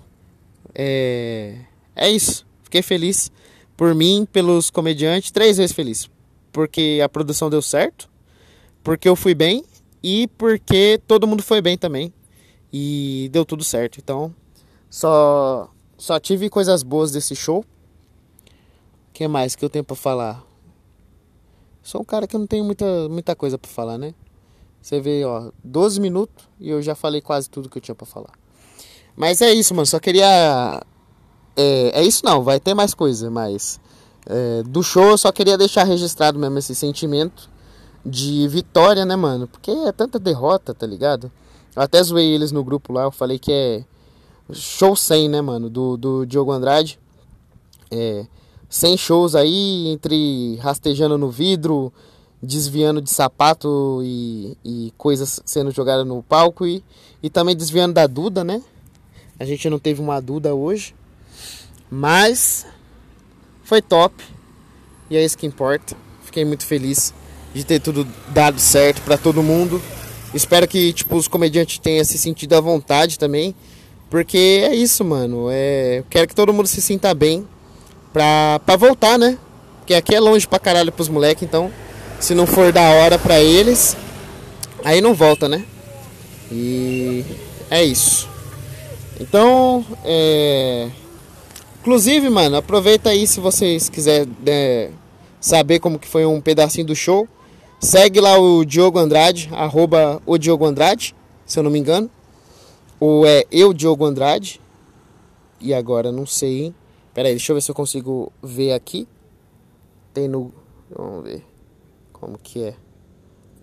é, 0.73 1.55
é 1.95 2.09
isso. 2.09 2.45
Fiquei 2.63 2.81
feliz 2.81 3.31
por 3.75 3.95
mim, 3.95 4.27
pelos 4.31 4.69
comediantes, 4.69 5.31
três 5.31 5.57
vezes 5.57 5.75
feliz. 5.75 6.09
Porque 6.51 6.99
a 7.03 7.09
produção 7.09 7.49
deu 7.49 7.61
certo, 7.61 8.09
porque 8.83 9.07
eu 9.07 9.15
fui 9.15 9.33
bem 9.33 9.63
e 10.01 10.27
porque 10.37 11.01
todo 11.07 11.27
mundo 11.27 11.43
foi 11.43 11.61
bem 11.61 11.77
também. 11.77 12.13
E 12.71 13.29
deu 13.31 13.43
tudo 13.43 13.63
certo. 13.63 13.97
Então, 13.99 14.33
só 14.89 15.69
só 15.97 16.19
tive 16.19 16.49
coisas 16.49 16.81
boas 16.81 17.11
desse 17.11 17.35
show. 17.35 17.59
O 17.59 19.13
que 19.13 19.27
mais 19.27 19.55
que 19.55 19.65
eu 19.65 19.69
tenho 19.69 19.83
para 19.83 19.95
falar? 19.95 20.43
Sou 21.83 22.01
um 22.01 22.05
cara 22.05 22.25
que 22.25 22.37
não 22.37 22.47
tenho 22.47 22.63
muita, 22.63 23.09
muita 23.09 23.35
coisa 23.35 23.57
para 23.57 23.69
falar, 23.69 23.97
né? 23.97 24.13
Você 24.81 25.01
vê, 25.01 25.25
ó, 25.25 25.51
12 25.63 25.99
minutos 25.99 26.47
e 26.59 26.69
eu 26.69 26.81
já 26.81 26.95
falei 26.95 27.19
quase 27.19 27.49
tudo 27.49 27.69
que 27.69 27.77
eu 27.77 27.81
tinha 27.81 27.95
para 27.95 28.05
falar. 28.05 28.31
Mas 29.15 29.41
é 29.41 29.51
isso, 29.51 29.73
mano. 29.73 29.85
Só 29.85 29.99
queria. 29.99 30.81
É, 31.57 31.99
é 31.99 32.03
isso 32.03 32.23
não, 32.23 32.43
vai 32.43 32.59
ter 32.59 32.73
mais 32.73 32.93
coisa, 32.93 33.29
mas. 33.29 33.79
É, 34.25 34.63
do 34.63 34.83
show 34.83 35.09
eu 35.09 35.17
só 35.17 35.31
queria 35.31 35.57
deixar 35.57 35.83
registrado 35.83 36.37
mesmo 36.37 36.59
esse 36.59 36.75
sentimento 36.75 37.49
de 38.05 38.47
vitória, 38.47 39.05
né, 39.05 39.15
mano? 39.15 39.47
Porque 39.47 39.71
é 39.71 39.91
tanta 39.91 40.19
derrota, 40.19 40.73
tá 40.73 40.85
ligado? 40.85 41.31
Eu 41.75 41.81
até 41.81 42.01
zoei 42.01 42.33
eles 42.33 42.51
no 42.51 42.63
grupo 42.63 42.93
lá, 42.93 43.03
eu 43.03 43.11
falei 43.11 43.37
que 43.37 43.51
é 43.51 43.83
show 44.51 44.95
100, 44.95 45.29
né, 45.29 45.41
mano? 45.41 45.69
Do, 45.69 45.97
do 45.97 46.25
Diogo 46.25 46.51
Andrade. 46.51 46.99
É, 47.91 48.25
100 48.69 48.97
shows 48.97 49.35
aí, 49.35 49.87
entre 49.87 50.57
rastejando 50.57 51.17
no 51.17 51.29
vidro, 51.29 51.91
desviando 52.41 53.01
de 53.01 53.09
sapato 53.09 54.01
e, 54.03 54.57
e 54.63 54.93
coisas 54.97 55.41
sendo 55.45 55.71
jogadas 55.71 56.05
no 56.05 56.21
palco 56.23 56.65
e, 56.65 56.83
e 57.21 57.29
também 57.29 57.55
desviando 57.55 57.93
da 57.93 58.07
Duda, 58.07 58.43
né? 58.43 58.61
A 59.39 59.45
gente 59.45 59.69
não 59.69 59.79
teve 59.79 60.01
uma 60.01 60.21
Duda 60.21 60.53
hoje, 60.53 60.95
mas 61.89 62.65
foi 63.63 63.81
top 63.81 64.23
e 65.09 65.17
é 65.17 65.23
isso 65.23 65.37
que 65.37 65.47
importa. 65.47 65.95
Fiquei 66.21 66.45
muito 66.45 66.65
feliz 66.65 67.13
de 67.53 67.63
ter 67.63 67.79
tudo 67.79 68.07
dado 68.29 68.59
certo 68.59 69.01
para 69.01 69.17
todo 69.17 69.43
mundo. 69.43 69.81
Espero 70.33 70.67
que 70.67 70.93
tipo 70.93 71.15
os 71.15 71.27
comediantes 71.27 71.79
tenham 71.79 72.03
se 72.05 72.17
sentido 72.17 72.53
à 72.53 72.61
vontade 72.61 73.17
também, 73.17 73.55
porque 74.09 74.65
é 74.69 74.75
isso, 74.75 75.03
mano. 75.03 75.47
É, 75.51 76.03
quero 76.09 76.27
que 76.27 76.35
todo 76.35 76.53
mundo 76.53 76.67
se 76.67 76.81
sinta 76.81 77.13
bem 77.13 77.47
pra, 78.13 78.59
pra 78.65 78.75
voltar, 78.75 79.17
né? 79.17 79.37
Porque 79.79 79.93
aqui 79.93 80.13
é 80.13 80.19
longe 80.19 80.47
pra 80.47 80.59
caralho 80.59 80.91
pros 80.91 81.09
moleques, 81.09 81.43
então 81.43 81.71
se 82.19 82.35
não 82.35 82.45
for 82.45 82.71
da 82.71 82.89
hora 82.91 83.17
pra 83.17 83.39
eles, 83.39 83.95
aí 84.83 85.01
não 85.01 85.13
volta, 85.13 85.47
né? 85.47 85.63
E 86.51 87.23
é 87.69 87.83
isso. 87.83 88.27
Então, 89.19 89.85
é... 90.03 90.89
Inclusive, 91.81 92.29
mano, 92.29 92.57
aproveita 92.57 93.09
aí 93.09 93.25
se 93.25 93.39
vocês 93.39 93.89
quiserem 93.89 94.29
né, 94.45 94.89
saber 95.39 95.79
como 95.79 95.97
que 95.97 96.07
foi 96.07 96.25
um 96.25 96.41
pedacinho 96.41 96.87
do 96.87 96.95
show. 96.95 97.27
Segue 97.79 98.19
lá 98.19 98.37
o 98.37 98.65
Diogo 98.65 98.99
Andrade, 98.99 99.49
arroba 99.53 100.21
o 100.25 100.37
Diogo 100.37 100.65
Andrade, 100.65 101.15
se 101.45 101.57
eu 101.57 101.63
não 101.63 101.71
me 101.71 101.79
engano. 101.79 102.09
Ou 102.99 103.25
é 103.25 103.45
eu, 103.49 103.73
Diogo 103.73 104.05
Andrade. 104.05 104.59
E 105.61 105.73
agora, 105.73 106.11
não 106.11 106.25
sei, 106.25 106.65
hein? 106.65 106.75
Pera 107.13 107.29
aí, 107.29 107.35
deixa 107.35 107.51
eu 107.51 107.55
ver 107.55 107.61
se 107.61 107.71
eu 107.71 107.75
consigo 107.75 108.33
ver 108.43 108.73
aqui. 108.73 109.07
Tem 110.13 110.27
no... 110.27 110.51
Vamos 110.89 111.23
ver. 111.23 111.45
Como 112.11 112.37
que 112.37 112.63
é? 112.63 112.75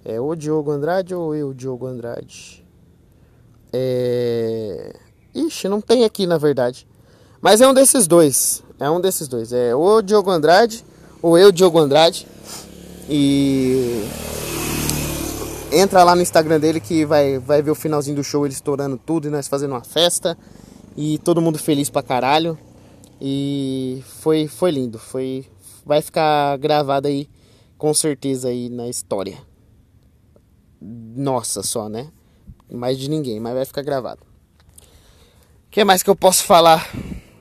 É 0.02 0.18
o 0.18 0.34
Diogo 0.34 0.70
Andrade 0.70 1.14
ou 1.14 1.34
eu, 1.34 1.52
Diogo 1.52 1.86
Andrade? 1.86 2.64
É. 3.72 4.96
Ixi, 5.34 5.68
não 5.68 5.82
tem 5.82 6.04
aqui 6.04 6.26
na 6.26 6.38
verdade. 6.38 6.86
Mas 7.40 7.60
é 7.60 7.68
um 7.68 7.74
desses 7.74 8.06
dois. 8.06 8.62
É 8.80 8.88
um 8.88 9.00
desses 9.00 9.28
dois. 9.28 9.52
É 9.52 9.74
o 9.74 10.00
Diogo 10.00 10.30
Andrade 10.30 10.82
ou 11.20 11.36
eu, 11.36 11.52
Diogo 11.52 11.78
Andrade. 11.78 12.26
E. 13.08 14.04
Entra 15.72 16.04
lá 16.04 16.14
no 16.14 16.22
Instagram 16.22 16.60
dele 16.60 16.80
que 16.80 17.04
vai, 17.04 17.38
vai 17.38 17.60
ver 17.60 17.70
o 17.70 17.74
finalzinho 17.74 18.16
do 18.16 18.24
show 18.24 18.46
ele 18.46 18.54
estourando 18.54 18.96
tudo 18.96 19.26
e 19.26 19.30
nós 19.30 19.48
fazendo 19.48 19.72
uma 19.72 19.84
festa. 19.84 20.36
E 20.96 21.18
todo 21.18 21.42
mundo 21.42 21.58
feliz 21.58 21.90
pra 21.90 22.02
caralho. 22.02 22.58
E 23.20 24.02
foi, 24.20 24.46
foi 24.48 24.70
lindo. 24.70 24.98
Foi, 24.98 25.44
vai 25.84 26.00
ficar 26.00 26.56
gravado 26.58 27.08
aí 27.08 27.28
com 27.76 27.92
certeza 27.92 28.48
aí 28.48 28.68
na 28.68 28.88
história. 28.88 29.38
Nossa 30.80 31.62
só, 31.62 31.88
né? 31.88 32.10
Mais 32.70 32.98
de 32.98 33.08
ninguém, 33.08 33.38
mas 33.38 33.54
vai 33.54 33.64
ficar 33.64 33.82
gravado. 33.82 34.20
O 34.22 35.70
que 35.70 35.84
mais 35.84 36.02
que 36.02 36.10
eu 36.10 36.16
posso 36.16 36.44
falar? 36.44 36.88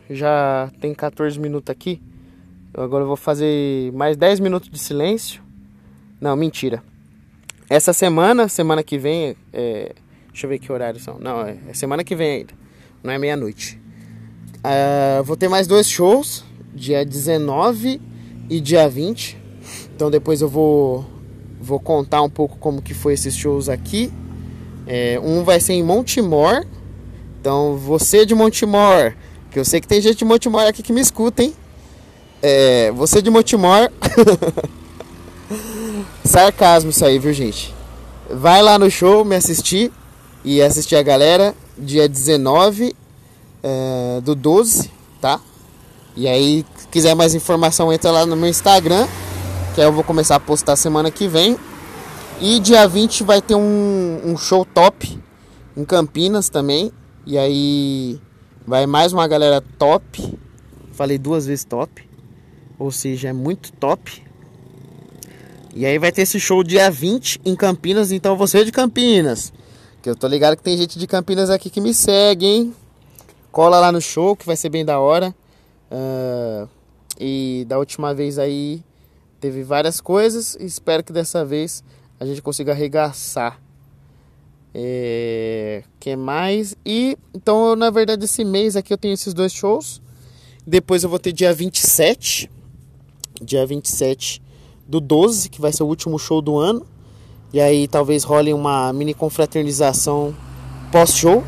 Já 0.10 0.70
tem 0.80 0.94
14 0.94 1.40
minutos 1.40 1.72
aqui. 1.72 2.02
Eu 2.74 2.84
agora 2.84 3.06
vou 3.06 3.16
fazer 3.16 3.92
mais 3.94 4.18
10 4.18 4.42
minutos 4.42 4.70
de 4.70 4.78
silêncio. 4.78 5.45
Não, 6.20 6.36
mentira. 6.36 6.82
Essa 7.70 7.94
semana, 7.94 8.48
semana 8.48 8.84
que 8.84 8.98
vem, 8.98 9.36
é... 9.52 9.94
deixa 10.32 10.46
eu 10.46 10.50
ver 10.50 10.60
que 10.60 10.72
horário 10.72 11.00
são. 11.00 11.18
Não, 11.20 11.42
é, 11.42 11.58
é 11.70 11.74
semana 11.74 12.04
que 12.04 12.16
vem 12.16 12.38
ainda. 12.38 12.54
Não 13.04 13.12
é 13.12 13.18
meia-noite. 13.18 13.80
Uh, 14.58 15.24
vou 15.24 15.36
ter 15.36 15.48
mais 15.48 15.68
dois 15.68 15.88
shows, 15.88 16.44
dia 16.74 17.06
19 17.06 18.02
e 18.50 18.60
dia 18.60 18.88
20. 18.88 19.38
Então 19.96 20.10
depois 20.10 20.42
eu 20.42 20.50
vou, 20.50 21.06
vou 21.60 21.80
contar 21.80 22.22
um 22.22 22.30
pouco 22.30 22.58
como 22.58 22.82
que 22.82 22.94
foi 22.94 23.14
esses 23.14 23.36
shows 23.36 23.70
aqui. 23.70 24.12
É, 24.88 25.20
um 25.24 25.44
vai 25.44 25.60
ser 25.60 25.74
em 25.74 25.84
Montemor. 25.84 26.66
Então 27.40 27.78
você 27.78 28.26
de 28.26 28.34
Montemor, 28.34 29.14
que 29.52 29.60
eu 29.60 29.66
sei 29.66 29.80
que 29.80 29.88
tem 29.88 30.02
gente 30.02 30.18
de 30.18 30.26
Montemor 30.26 30.62
aqui 30.62 30.82
que 30.82 30.94
me 30.94 31.02
escuta, 31.02 31.44
hein? 31.44 31.54
É, 32.42 32.92
você 32.92 33.22
de 33.22 33.30
Montemor. 33.30 33.92
Sarcasmo 36.26 36.90
isso 36.90 37.06
aí, 37.06 37.18
viu 37.20 37.34
gente? 37.34 37.76
vai 38.30 38.62
lá 38.62 38.80
no 38.80 38.90
show 38.90 39.24
me 39.24 39.36
assistir 39.36 39.92
e 40.44 40.62
assistir 40.62 40.96
a 40.96 41.04
galera 41.04 41.56
dia 41.78 42.08
19 42.08 42.96
é, 43.64 44.22
do 44.22 44.36
12, 44.36 44.92
tá? 45.20 45.40
E 46.16 46.28
aí, 46.28 46.66
se 46.78 46.88
quiser 46.88 47.16
mais 47.16 47.36
informação, 47.36 47.92
entra 47.92 48.10
lá 48.10 48.26
no 48.26 48.36
meu 48.36 48.50
Instagram, 48.50 49.08
que 49.74 49.82
aí 49.82 49.88
eu 49.88 49.92
vou 49.92 50.04
começar 50.04 50.36
a 50.36 50.40
postar 50.40 50.76
semana 50.76 51.12
que 51.12 51.28
vem. 51.28 51.58
E 52.40 52.60
dia 52.60 52.88
20 52.88 53.24
vai 53.24 53.42
ter 53.42 53.56
um, 53.56 54.22
um 54.24 54.38
show 54.38 54.66
top 54.66 55.20
em 55.76 55.84
Campinas 55.84 56.48
também. 56.48 56.92
E 57.26 57.38
aí 57.38 58.20
vai 58.66 58.86
mais 58.86 59.12
uma 59.12 59.28
galera 59.28 59.62
top. 59.78 60.38
Falei 60.94 61.18
duas 61.18 61.46
vezes 61.46 61.66
top. 61.66 62.08
Ou 62.80 62.92
seja, 62.92 63.30
é 63.30 63.34
muito 63.34 63.74
top. 63.74 64.24
E 65.76 65.86
aí 65.86 66.00
vai 66.00 66.10
ter 66.10 66.22
esse 66.22 66.40
show 66.40 66.64
dia 66.64 66.90
20 66.90 67.42
em 67.44 67.54
Campinas. 67.54 68.14
Então 68.14 68.38
você 68.38 68.64
de 68.64 68.72
Campinas. 68.72 69.52
Que 70.02 70.10
eu 70.10 70.16
tô 70.16 70.26
ligado 70.26 70.56
que 70.56 70.64
tem 70.64 70.78
gente 70.78 70.98
de 70.98 71.06
Campinas 71.06 71.50
aqui 71.50 71.70
que 71.70 71.82
me 71.82 71.94
segue, 71.94 72.46
hein? 72.46 72.74
Cola 73.52 73.78
lá 73.78 73.92
no 73.92 74.00
show 74.00 74.38
que 74.38 74.46
vai 74.46 74.56
ser 74.56 74.70
bem 74.70 74.86
da 74.86 75.00
hora. 75.00 75.36
Uh, 75.92 76.70
e 77.20 77.66
da 77.68 77.78
última 77.78 78.14
vez 78.14 78.40
aí 78.40 78.82
teve 79.42 79.64
várias 79.64 80.00
coisas. 80.00 80.56
Espero 80.62 81.04
que 81.04 81.12
dessa 81.12 81.44
vez 81.44 81.84
a 82.22 82.26
gente 82.26 82.42
consiga 82.42 82.72
arregaçar. 82.72 83.60
É, 84.74 85.84
que 86.00 86.16
mais? 86.16 86.76
E 86.86 87.18
então, 87.34 87.70
eu, 87.70 87.76
na 87.76 87.90
verdade, 87.90 88.24
esse 88.24 88.46
mês 88.46 88.78
aqui 88.78 88.94
eu 88.94 88.98
tenho 88.98 89.14
esses 89.14 89.34
dois 89.34 89.52
shows. 89.52 90.02
Depois 90.66 91.04
eu 91.04 91.10
vou 91.10 91.20
ter 91.20 91.34
dia 91.34 91.54
27. 91.54 92.50
Dia 93.42 93.68
27 93.68 94.45
do 94.88 95.00
12, 95.00 95.50
que 95.50 95.60
vai 95.60 95.72
ser 95.72 95.84
o 95.84 95.88
último 95.88 96.18
show 96.20 96.42
do 96.42 96.58
ano. 96.58 96.86
E 97.54 97.60
aí 97.60 97.88
talvez 97.88 98.24
role 98.24 98.54
uma 98.54 98.92
mini 98.94 99.14
confraternização 99.14 100.36
pós-show 100.92 101.44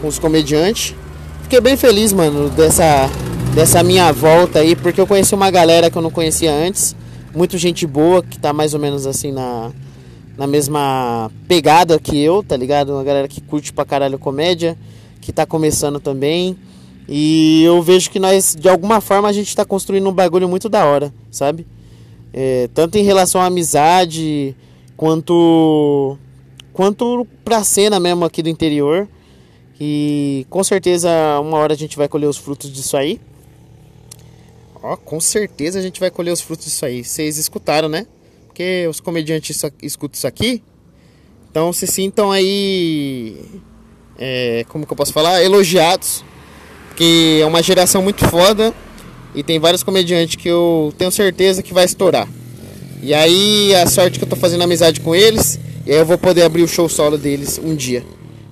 com 0.00 0.08
os 0.08 0.18
comediantes. 0.18 0.94
Fiquei 1.42 1.60
bem 1.60 1.76
feliz, 1.76 2.12
mano, 2.12 2.48
dessa, 2.50 3.10
dessa 3.54 3.82
minha 3.82 4.12
volta 4.12 4.60
aí, 4.60 4.74
porque 4.74 5.00
eu 5.00 5.06
conheci 5.06 5.34
uma 5.34 5.50
galera 5.50 5.90
que 5.90 5.96
eu 5.96 6.02
não 6.02 6.10
conhecia 6.10 6.52
antes. 6.52 6.94
Muito 7.34 7.58
gente 7.58 7.86
boa, 7.86 8.22
que 8.22 8.38
tá 8.38 8.52
mais 8.52 8.72
ou 8.72 8.80
menos 8.80 9.06
assim 9.06 9.30
na, 9.30 9.70
na 10.36 10.46
mesma 10.46 11.30
pegada 11.46 11.98
que 11.98 12.18
eu, 12.18 12.42
tá 12.42 12.56
ligado? 12.56 12.92
Uma 12.92 13.04
galera 13.04 13.28
que 13.28 13.40
curte 13.40 13.72
pra 13.72 13.84
caralho 13.84 14.18
comédia, 14.18 14.76
que 15.20 15.32
tá 15.32 15.44
começando 15.44 16.00
também. 16.00 16.56
E 17.08 17.62
eu 17.62 17.80
vejo 17.82 18.10
que 18.10 18.18
nós, 18.18 18.56
de 18.58 18.68
alguma 18.68 19.00
forma, 19.00 19.28
a 19.28 19.32
gente 19.32 19.54
tá 19.54 19.64
construindo 19.64 20.08
um 20.08 20.12
bagulho 20.12 20.48
muito 20.48 20.68
da 20.68 20.84
hora, 20.84 21.12
sabe? 21.30 21.66
É, 22.32 22.68
tanto 22.74 22.98
em 22.98 23.02
relação 23.02 23.40
à 23.40 23.46
amizade, 23.46 24.54
quanto 24.96 26.18
quanto 26.72 27.26
pra 27.44 27.64
cena 27.64 27.98
mesmo 27.98 28.24
aqui 28.24 28.42
do 28.42 28.48
interior. 28.48 29.08
E 29.80 30.46
com 30.48 30.62
certeza 30.64 31.10
uma 31.40 31.58
hora 31.58 31.74
a 31.74 31.76
gente 31.76 31.96
vai 31.96 32.08
colher 32.08 32.28
os 32.28 32.36
frutos 32.36 32.72
disso 32.72 32.96
aí. 32.96 33.20
Ó, 34.82 34.96
com 34.96 35.20
certeza 35.20 35.78
a 35.78 35.82
gente 35.82 36.00
vai 36.00 36.10
colher 36.10 36.32
os 36.32 36.40
frutos 36.40 36.66
disso 36.66 36.84
aí. 36.84 37.04
Vocês 37.04 37.38
escutaram, 37.38 37.88
né? 37.88 38.06
Porque 38.46 38.86
os 38.88 39.00
comediantes 39.00 39.62
escutam 39.82 40.16
isso 40.16 40.26
aqui. 40.26 40.62
Então 41.50 41.72
se 41.72 41.86
sintam 41.86 42.30
aí. 42.30 43.42
É, 44.18 44.64
como 44.68 44.86
que 44.86 44.92
eu 44.92 44.96
posso 44.96 45.12
falar? 45.12 45.42
Elogiados. 45.42 46.24
Porque 46.88 47.40
é 47.42 47.46
uma 47.46 47.62
geração 47.62 48.02
muito 48.02 48.26
foda. 48.28 48.74
E 49.36 49.42
tem 49.42 49.58
vários 49.58 49.82
comediantes 49.82 50.36
que 50.36 50.48
eu 50.48 50.94
tenho 50.96 51.12
certeza 51.12 51.62
que 51.62 51.74
vai 51.74 51.84
estourar. 51.84 52.26
E 53.02 53.12
aí 53.12 53.74
a 53.74 53.86
sorte 53.86 54.18
que 54.18 54.24
eu 54.24 54.28
tô 54.28 54.34
fazendo 54.34 54.64
amizade 54.64 55.00
com 55.00 55.14
eles, 55.14 55.60
e 55.84 55.92
aí 55.92 55.98
eu 55.98 56.06
vou 56.06 56.16
poder 56.16 56.42
abrir 56.42 56.62
o 56.62 56.68
show 56.68 56.88
solo 56.88 57.18
deles 57.18 57.60
um 57.62 57.76
dia. 57.76 58.02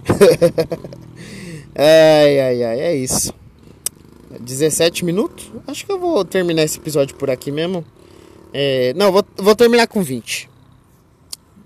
ai, 1.75 2.39
ai, 2.39 2.63
ai, 2.63 2.81
é 2.81 2.95
isso. 2.95 3.33
17 4.39 5.07
minutos? 5.07 5.51
Acho 5.67 5.87
que 5.87 5.91
eu 5.91 5.99
vou 5.99 6.23
terminar 6.23 6.63
esse 6.65 6.79
episódio 6.79 7.17
por 7.17 7.31
aqui 7.31 7.51
mesmo. 7.51 7.83
É, 8.53 8.93
não, 8.95 9.11
vou, 9.11 9.25
vou 9.39 9.57
terminar 9.57 9.87
com 9.87 10.03
20. 10.03 10.51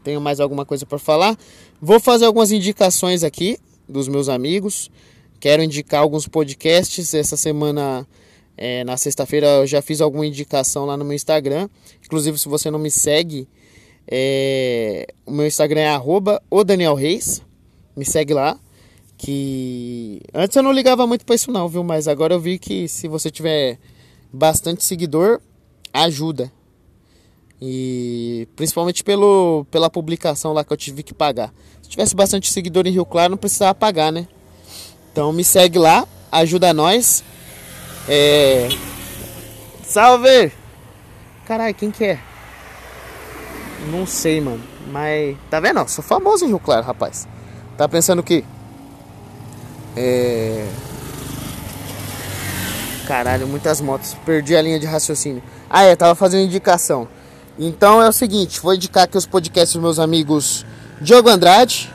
Tenho 0.05 0.21
mais 0.21 0.39
alguma 0.39 0.65
coisa 0.65 0.87
para 0.87 0.99
falar? 0.99 1.37
Vou 1.83 1.99
fazer 1.99 2.25
algumas 2.25 2.53
indicações 2.53 3.25
aqui 3.25 3.59
dos 3.89 4.07
meus 4.07 4.29
amigos. 4.29 4.91
Quero 5.41 5.63
indicar 5.63 6.01
alguns 6.03 6.29
podcasts. 6.29 7.15
Essa 7.15 7.37
semana 7.37 8.07
é, 8.59 8.83
na 8.83 8.97
sexta-feira 8.97 9.47
eu 9.47 9.67
já 9.67 9.81
fiz 9.81 10.01
alguma 10.01 10.27
indicação 10.27 10.85
lá 10.85 10.97
no 10.97 11.05
meu 11.05 11.15
Instagram. 11.15 11.69
Inclusive, 12.05 12.37
se 12.37 12.49
você 12.49 12.71
não 12.71 12.79
me 12.79 12.91
segue, 12.91 13.49
é, 14.11 15.07
o 15.25 15.31
meu 15.31 15.47
Instagram 15.47 15.81
é 15.81 15.89
arroba 15.89 16.43
o 16.51 16.65
Daniel 16.65 16.95
Reis. 16.95 17.41
Me 17.97 18.05
segue 18.05 18.35
lá. 18.35 18.59
Que 19.17 20.21
antes 20.35 20.57
eu 20.57 20.63
não 20.63 20.73
ligava 20.73 21.07
muito 21.07 21.25
para 21.25 21.35
isso 21.35 21.51
não, 21.51 21.69
viu? 21.69 21.85
Mas 21.85 22.09
agora 22.09 22.35
eu 22.35 22.41
vi 22.41 22.59
que 22.59 22.89
se 22.89 23.07
você 23.09 23.31
tiver 23.31 23.79
bastante 24.33 24.85
seguidor, 24.85 25.41
ajuda. 25.93 26.53
E 27.61 28.47
principalmente 28.55 29.03
pelo, 29.03 29.67
pela 29.71 29.91
publicação 29.91 30.53
lá 30.53 30.65
que 30.65 30.73
eu 30.73 30.77
tive 30.77 31.03
que 31.03 31.15
pagar. 31.15 31.53
Se 31.83 31.89
tivesse 31.89 32.15
bastante 32.15 32.53
seguidor 32.53 32.87
em 32.87 32.91
Rio 32.91 33.05
Claro, 33.05 33.31
não 33.31 33.39
precisava 33.39 33.75
pagar, 33.75 34.13
né? 34.13 34.27
Então 35.13 35.33
me 35.33 35.45
segue 35.45 35.79
lá, 35.79 36.07
ajuda 36.31 36.73
nós. 36.73 37.25
É. 38.09 38.69
Salve! 39.85 40.53
Caralho, 41.47 41.75
quem 41.75 41.91
que 41.91 42.05
é? 42.05 42.19
Não 43.91 44.07
sei, 44.07 44.41
mano. 44.41 44.63
Mas. 44.91 45.37
Tá 45.51 45.61
vendo? 45.61 45.87
sou 45.89 46.03
famoso 46.03 46.45
em 46.45 46.49
Rio 46.49 46.59
Claro, 46.59 46.85
rapaz. 46.85 47.29
Tá 47.77 47.89
pensando 47.89 48.23
que. 48.23 48.45
É. 49.97 50.67
Caralho, 53.07 53.47
muitas 53.47 53.81
motos. 53.81 54.15
Perdi 54.25 54.57
a 54.57 54.63
linha 54.63 54.79
de 54.79 54.87
raciocínio. 54.87 55.43
Ah, 55.69 55.85
é, 55.85 55.97
tava 55.97 56.15
fazendo 56.15 56.45
indicação. 56.45 57.09
Então 57.59 58.03
é 58.03 58.09
o 58.09 58.13
seguinte: 58.13 58.61
vou 58.61 58.75
indicar 58.75 59.05
aqui 59.05 59.17
os 59.17 59.27
podcasts 59.27 59.75
dos 59.75 59.83
meus 59.83 59.99
amigos 59.99 60.65
Diogo 61.01 61.29
Andrade. 61.29 61.93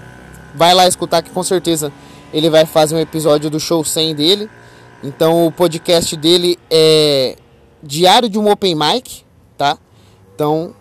Vai 0.53 0.73
lá 0.73 0.87
escutar 0.87 1.21
que 1.23 1.31
com 1.31 1.43
certeza 1.43 1.91
ele 2.31 2.49
vai 2.49 2.65
fazer 2.65 2.95
um 2.95 2.99
episódio 2.99 3.49
do 3.49 3.59
show 3.59 3.83
100 3.83 4.15
dele. 4.15 4.49
Então 5.03 5.45
o 5.45 5.51
podcast 5.51 6.15
dele 6.15 6.57
é 6.71 7.35
Diário 7.81 8.29
de 8.29 8.39
um 8.39 8.49
Open 8.49 8.73
Mic, 8.73 9.23
tá? 9.57 9.77
Então 10.33 10.73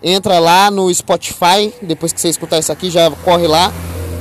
entra 0.00 0.38
lá 0.38 0.70
no 0.70 0.92
Spotify, 0.94 1.74
depois 1.82 2.12
que 2.12 2.20
você 2.20 2.28
escutar 2.28 2.60
isso 2.60 2.70
aqui, 2.70 2.88
já 2.88 3.10
corre 3.10 3.48
lá, 3.48 3.72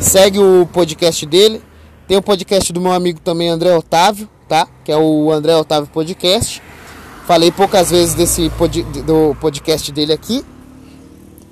segue 0.02 0.40
o 0.40 0.68
podcast 0.74 1.24
dele. 1.28 1.62
Tem 2.08 2.18
o 2.18 2.24
podcast 2.24 2.74
do 2.74 2.82
meu 2.82 2.92
amigo 2.92 3.20
também, 3.20 3.50
André 3.50 3.76
Otávio, 3.76 4.28
tá? 4.48 4.68
Que 4.84 4.92
é 4.92 4.98
o 4.98 5.32
André 5.32 5.56
Otávio 5.56 5.90
Podcast. 5.92 6.62
Falei 7.28 7.52
poucas 7.52 7.92
vezes 7.92 8.16
desse 8.16 8.50
pod, 8.52 8.82
do 8.82 9.36
podcast 9.40 9.92
dele 9.92 10.14
aqui. 10.14 10.44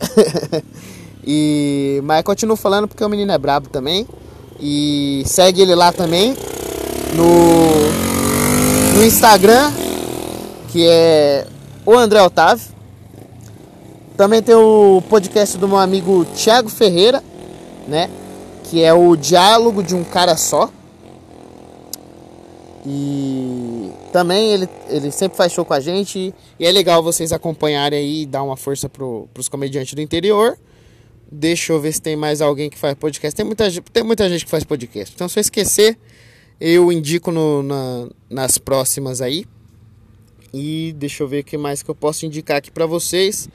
e 1.26 2.02
mas 2.04 2.24
continuo 2.24 2.56
falando 2.56 2.88
porque 2.88 3.04
o 3.04 3.10
menino 3.10 3.32
é 3.32 3.38
brabo 3.38 3.70
também. 3.70 4.08
E 4.60 5.24
segue 5.26 5.62
ele 5.62 5.76
lá 5.76 5.92
também 5.92 6.36
no, 7.16 8.98
no 8.98 9.06
Instagram, 9.06 9.72
que 10.72 10.88
é 10.88 11.46
o 11.86 11.94
André 11.94 12.22
Otávio. 12.22 12.74
Também 14.18 14.42
tem 14.42 14.56
o 14.56 15.02
podcast 15.10 15.58
do 15.58 15.68
meu 15.68 15.78
amigo 15.78 16.26
Thiago 16.36 16.70
Ferreira, 16.70 17.24
né? 17.88 18.10
Que 18.66 18.84
é 18.84 18.94
o 18.94 19.16
Diálogo 19.16 19.82
de 19.84 19.96
um 19.96 20.04
Cara 20.04 20.38
Só. 20.38 20.70
E 22.86 23.92
também 24.12 24.52
ele, 24.52 24.70
ele 24.90 25.10
sempre 25.12 25.38
faz 25.38 25.52
show 25.52 25.66
com 25.66 25.74
a 25.74 25.80
gente. 25.80 26.34
E 26.60 26.66
é 26.66 26.72
legal 26.72 27.02
vocês 27.02 27.32
acompanharem 27.32 28.00
aí 28.00 28.22
e 28.22 28.26
dar 28.26 28.44
uma 28.44 28.58
força 28.58 28.88
pro, 28.90 29.28
pros 29.34 29.50
comediantes 29.50 29.94
do 29.94 30.02
interior. 30.02 30.58
Deixa 31.32 31.74
eu 31.74 31.80
ver 31.80 31.94
se 31.94 32.02
tem 32.02 32.16
mais 32.16 32.42
alguém 32.42 32.70
que 32.70 32.78
faz 32.78 32.94
podcast. 32.94 33.36
Tem 33.36 33.46
muita, 33.46 33.66
tem 33.92 34.04
muita 34.04 34.30
gente 34.30 34.46
que 34.46 34.52
faz 34.52 34.64
podcast. 34.64 35.14
Então, 35.16 35.28
se 35.28 35.40
eu 35.40 35.42
esquecer, 35.42 35.98
eu 36.66 36.90
indico 36.94 37.30
no, 37.30 37.62
na, 37.62 38.08
nas 38.30 38.58
próximas 38.58 39.20
aí. 39.20 39.46
E 40.54 40.96
deixa 40.98 41.22
eu 41.22 41.28
ver 41.28 41.42
o 41.42 41.44
que 41.44 41.58
mais 41.58 41.84
que 41.84 41.92
eu 41.92 41.96
posso 41.96 42.26
indicar 42.26 42.56
aqui 42.56 42.72
para 42.72 42.86
vocês. 42.86 43.50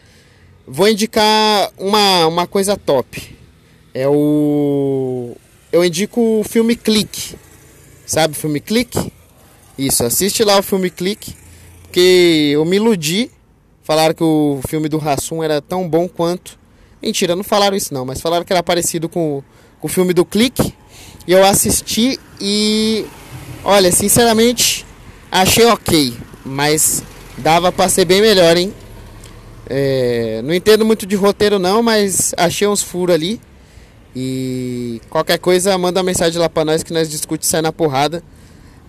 Vou 0.67 0.87
indicar 0.87 1.73
uma, 1.79 2.27
uma 2.27 2.47
coisa 2.47 2.77
top. 2.77 3.35
É 3.95 4.07
o. 4.07 5.35
Eu 5.73 5.83
indico 5.83 6.21
o 6.41 6.45
filme 6.45 6.77
Clique. 6.77 7.35
Sabe 8.05 8.35
o 8.35 8.37
filme 8.37 8.61
Clique? 8.61 9.11
Isso, 9.79 10.05
assiste 10.05 10.45
lá 10.45 10.59
o 10.59 10.63
filme 10.63 10.91
Clique. 10.91 11.35
Porque 11.85 12.51
eu 12.53 12.65
me 12.67 12.77
iludi. 12.77 13.31
Falaram 13.83 14.13
que 14.13 14.23
o 14.23 14.61
filme 14.69 14.87
do 14.87 14.99
Rassum 14.99 15.43
era 15.43 15.63
tão 15.63 15.89
bom 15.89 16.07
quanto. 16.07 16.59
Mentira, 17.03 17.35
não 17.35 17.43
falaram 17.43 17.75
isso 17.75 17.95
não, 17.95 18.05
mas 18.05 18.21
falaram 18.21 18.45
que 18.45 18.53
era 18.53 18.63
parecido 18.63 19.09
com, 19.09 19.43
com 19.81 19.87
o 19.87 19.91
filme 19.91 20.13
do 20.13 20.27
Clique. 20.27 20.75
E 21.27 21.33
eu 21.33 21.45
assisti 21.45 22.19
e 22.41 23.05
olha, 23.65 23.93
sinceramente, 23.93 24.87
achei 25.31 25.67
ok, 25.67 26.15
mas 26.45 27.03
dava 27.37 27.71
para 27.71 27.89
ser 27.89 28.05
bem 28.05 28.21
melhor, 28.21 28.57
hein? 28.57 28.73
É, 29.69 30.41
não 30.43 30.55
entendo 30.55 30.85
muito 30.85 31.05
de 31.05 31.15
roteiro 31.15 31.59
não, 31.59 31.83
mas 31.83 32.35
achei 32.37 32.67
uns 32.67 32.83
furos 32.83 33.15
ali. 33.15 33.41
E 34.17 35.01
qualquer 35.11 35.39
coisa, 35.39 35.77
manda 35.77 36.01
uma 36.01 36.07
mensagem 36.07 36.41
lá 36.41 36.49
pra 36.49 36.65
nós 36.65 36.83
que 36.83 36.93
nós 36.93 37.09
discute 37.09 37.47
sai 37.47 37.61
na 37.61 37.73
porrada. 37.73 38.23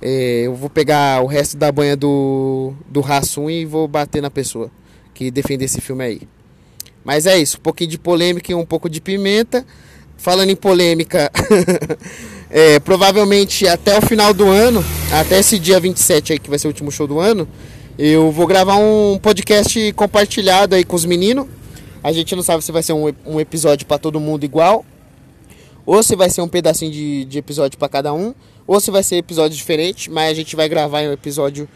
É, 0.02 0.44
eu 0.46 0.56
vou 0.56 0.70
pegar 0.70 1.22
o 1.22 1.28
resto 1.28 1.58
da 1.58 1.72
banha 1.72 1.98
do, 1.98 2.74
do 2.88 3.02
Rassum 3.02 3.50
e 3.50 3.66
vou 3.66 3.88
bater 3.88 4.22
na 4.22 4.32
pessoa 4.32 4.72
que 5.14 5.30
defende 5.30 5.66
esse 5.66 5.82
filme 5.82 6.04
aí. 6.04 6.22
Mas 7.04 7.26
é 7.26 7.38
isso, 7.38 7.58
um 7.58 7.62
pouquinho 7.62 7.90
de 7.90 8.00
polêmica 8.00 8.52
e 8.52 8.56
um 8.56 8.66
pouco 8.66 8.90
de 8.90 9.02
pimenta. 9.02 9.66
Falando 10.20 10.50
em 10.50 10.56
polêmica, 10.56 11.32
é, 12.52 12.78
provavelmente 12.82 13.66
até 13.66 13.98
o 13.98 14.02
final 14.02 14.34
do 14.34 14.50
ano, 14.50 14.84
até 15.14 15.40
esse 15.40 15.58
dia 15.58 15.80
27 15.80 16.34
aí, 16.34 16.40
que 16.40 16.50
vai 16.50 16.60
ser 16.60 16.68
o 16.68 16.72
último 16.72 16.92
show 16.92 17.08
do 17.08 17.22
ano, 17.22 17.48
eu 17.98 18.30
vou 18.30 18.46
gravar 18.46 18.76
um 18.76 19.18
podcast 19.18 19.94
compartilhado 19.94 20.76
aí 20.76 20.84
com 20.84 20.96
os 20.96 21.06
meninos. 21.06 21.48
A 22.04 22.12
gente 22.12 22.36
não 22.36 22.44
sabe 22.44 22.62
se 22.62 22.72
vai 22.72 22.84
ser 22.84 22.92
um, 22.92 23.14
um 23.26 23.40
episódio 23.40 23.88
para 23.88 23.98
todo 23.98 24.20
mundo 24.20 24.44
igual, 24.44 24.86
ou 25.86 26.04
se 26.04 26.18
vai 26.18 26.30
ser 26.30 26.42
um 26.42 26.50
pedacinho 26.50 26.92
de, 26.92 27.24
de 27.24 27.38
episódio 27.38 27.80
para 27.80 27.88
cada 27.88 28.14
um, 28.14 28.36
ou 28.68 28.78
se 28.82 28.92
vai 28.92 29.04
ser 29.04 29.16
episódio 29.16 29.58
diferente, 29.58 30.12
mas 30.12 30.32
a 30.32 30.34
gente 30.34 30.54
vai 30.54 30.68
gravar 30.68 31.00
um 31.00 31.14
episódio 31.14 31.68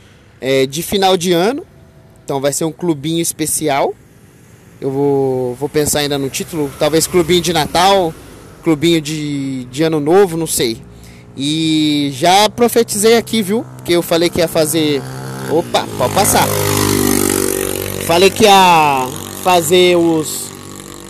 é, 0.42 0.66
de 0.66 0.84
final 0.84 1.16
de 1.16 1.32
ano. 1.32 1.66
Então 2.26 2.42
vai 2.42 2.52
ser 2.52 2.66
um 2.66 2.74
clubinho 2.74 3.22
especial. 3.22 3.94
Eu 4.82 4.92
vou, 4.92 5.56
vou 5.56 5.70
pensar 5.70 6.00
ainda 6.00 6.18
no 6.18 6.30
título, 6.30 6.70
talvez 6.78 7.08
clubinho 7.08 7.42
de 7.42 7.54
Natal, 7.54 8.14
clubinho 8.64 9.02
de, 9.02 9.66
de 9.66 9.84
ano 9.84 10.00
novo, 10.00 10.38
não 10.38 10.48
sei. 10.48 10.78
E 11.36 12.10
já 12.14 12.50
profetizei 12.50 13.18
aqui, 13.18 13.42
viu? 13.42 13.66
Porque 13.78 13.94
eu 13.94 14.02
falei 14.02 14.30
que 14.30 14.40
ia 14.40 14.48
fazer. 14.48 15.02
Opa, 15.50 15.88
pode 15.98 16.14
passar. 16.14 16.48
Falei 18.06 18.30
que 18.30 18.44
ia 18.44 19.08
fazer 19.44 19.98
os 19.98 20.52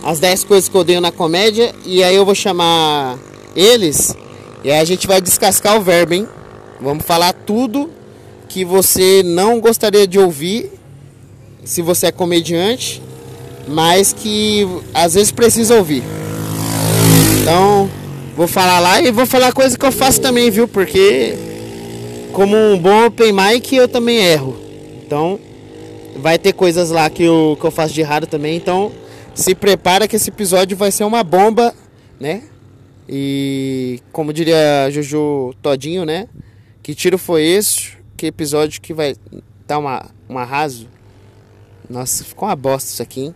as 0.02 0.20
10 0.20 0.44
coisas 0.44 0.68
que 0.68 0.76
eu 0.76 0.82
odeio 0.82 1.00
na 1.00 1.10
comédia 1.10 1.74
e 1.82 2.04
aí 2.04 2.14
eu 2.14 2.26
vou 2.26 2.34
chamar 2.34 3.18
eles 3.56 4.14
e 4.62 4.70
aí 4.70 4.78
a 4.78 4.84
gente 4.84 5.06
vai 5.06 5.18
descascar 5.18 5.78
o 5.78 5.82
verbo, 5.82 6.12
hein? 6.12 6.28
Vamos 6.80 7.04
falar 7.06 7.32
tudo 7.32 7.90
que 8.48 8.64
você 8.64 9.22
não 9.24 9.60
gostaria 9.60 10.06
de 10.06 10.18
ouvir 10.18 10.70
se 11.64 11.80
você 11.80 12.08
é 12.08 12.12
comediante, 12.12 13.02
mas 13.66 14.12
que 14.12 14.66
às 14.92 15.14
vezes 15.14 15.32
precisa 15.32 15.74
ouvir. 15.74 16.02
Então, 17.44 17.90
vou 18.34 18.48
falar 18.48 18.80
lá 18.80 19.02
e 19.02 19.10
vou 19.10 19.26
falar 19.26 19.52
coisa 19.52 19.76
que 19.76 19.84
eu 19.84 19.92
faço 19.92 20.18
também, 20.18 20.50
viu? 20.50 20.66
Porque 20.66 21.34
como 22.32 22.56
um 22.56 22.78
bom 22.78 23.04
open 23.04 23.34
mic 23.34 23.76
eu 23.76 23.86
também 23.86 24.16
erro. 24.16 24.56
Então, 25.04 25.38
vai 26.16 26.38
ter 26.38 26.54
coisas 26.54 26.90
lá 26.90 27.10
que 27.10 27.22
eu, 27.22 27.54
que 27.60 27.66
eu 27.66 27.70
faço 27.70 27.92
de 27.92 28.00
errado 28.00 28.26
também. 28.26 28.56
Então, 28.56 28.90
se 29.34 29.54
prepara 29.54 30.08
que 30.08 30.16
esse 30.16 30.30
episódio 30.30 30.74
vai 30.74 30.90
ser 30.90 31.04
uma 31.04 31.22
bomba, 31.22 31.74
né? 32.18 32.44
E 33.06 34.00
como 34.10 34.32
diria 34.32 34.88
Jojo 34.90 35.52
Todinho, 35.60 36.06
né? 36.06 36.28
Que 36.82 36.94
tiro 36.94 37.18
foi 37.18 37.42
esse? 37.42 37.90
Que 38.16 38.28
episódio 38.28 38.80
que 38.80 38.94
vai 38.94 39.16
dar 39.66 39.80
uma, 39.80 40.06
um 40.30 40.38
arraso? 40.38 40.88
Nossa, 41.90 42.24
ficou 42.24 42.48
uma 42.48 42.56
bosta 42.56 42.90
isso 42.90 43.02
aqui, 43.02 43.20
hein? 43.20 43.34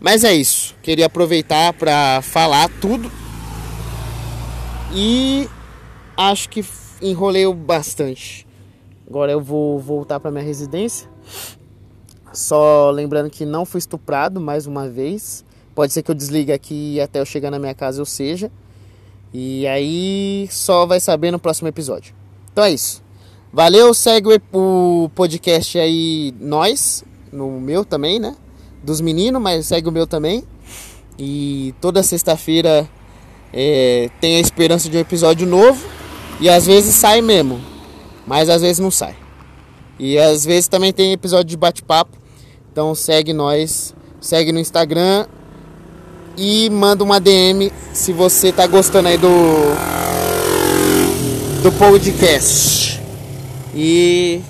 Mas 0.00 0.24
é 0.24 0.32
isso. 0.32 0.74
Queria 0.82 1.04
aproveitar 1.04 1.74
para 1.74 2.22
falar 2.22 2.70
tudo. 2.80 3.12
E 4.94 5.48
acho 6.16 6.48
que 6.48 6.64
enrolei 7.00 7.50
bastante. 7.52 8.46
Agora 9.08 9.32
eu 9.32 9.40
vou 9.40 9.78
voltar 9.78 10.20
para 10.20 10.30
minha 10.30 10.44
residência. 10.44 11.08
Só 12.32 12.90
lembrando 12.90 13.30
que 13.30 13.44
não 13.44 13.64
fui 13.64 13.78
estuprado 13.78 14.40
mais 14.40 14.66
uma 14.66 14.88
vez. 14.88 15.44
Pode 15.74 15.92
ser 15.92 16.02
que 16.02 16.10
eu 16.10 16.14
desligue 16.14 16.52
aqui 16.52 17.00
até 17.00 17.20
eu 17.20 17.26
chegar 17.26 17.50
na 17.50 17.58
minha 17.58 17.74
casa 17.74 18.00
eu 18.00 18.06
seja. 18.06 18.50
E 19.32 19.66
aí 19.66 20.46
só 20.50 20.84
vai 20.84 21.00
saber 21.00 21.30
no 21.30 21.38
próximo 21.38 21.68
episódio. 21.68 22.14
Então 22.52 22.64
é 22.64 22.70
isso. 22.70 23.02
Valeu, 23.52 23.92
segue 23.92 24.40
o 24.52 25.10
podcast 25.14 25.78
aí, 25.78 26.34
nós, 26.40 27.04
no 27.30 27.60
meu 27.60 27.84
também, 27.84 28.18
né? 28.18 28.34
Dos 28.82 29.00
meninos, 29.00 29.40
mas 29.40 29.66
segue 29.66 29.88
o 29.88 29.92
meu 29.92 30.06
também. 30.06 30.44
E 31.18 31.74
toda 31.80 32.02
sexta-feira 32.02 32.88
é, 33.52 34.08
tem 34.20 34.36
a 34.36 34.40
esperança 34.40 34.88
de 34.88 34.96
um 34.96 35.00
episódio 35.00 35.46
novo. 35.46 35.84
E 36.40 36.48
às 36.48 36.66
vezes 36.66 36.94
sai 36.94 37.20
mesmo, 37.20 37.60
mas 38.26 38.48
às 38.48 38.62
vezes 38.62 38.78
não 38.78 38.90
sai. 38.90 39.14
E 39.98 40.18
às 40.18 40.44
vezes 40.44 40.66
também 40.66 40.92
tem 40.92 41.12
episódio 41.12 41.44
de 41.44 41.56
bate-papo. 41.56 42.16
Então 42.72 42.94
segue 42.94 43.32
nós, 43.32 43.94
segue 44.20 44.50
no 44.50 44.58
Instagram 44.58 45.26
e 46.36 46.70
manda 46.70 47.04
uma 47.04 47.20
DM 47.20 47.70
se 47.92 48.12
você 48.12 48.50
tá 48.50 48.66
gostando 48.66 49.08
aí 49.08 49.18
do 49.18 49.28
do 51.62 51.70
podcast. 51.72 53.00
E 53.74 54.40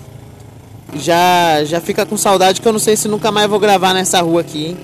já 0.94 1.64
já 1.64 1.80
fica 1.80 2.06
com 2.06 2.16
saudade 2.16 2.60
que 2.60 2.68
eu 2.68 2.72
não 2.72 2.80
sei 2.80 2.96
se 2.96 3.08
nunca 3.08 3.30
mais 3.30 3.50
vou 3.50 3.58
gravar 3.58 3.92
nessa 3.92 4.20
rua 4.20 4.40
aqui, 4.40 4.66
hein? 4.66 4.78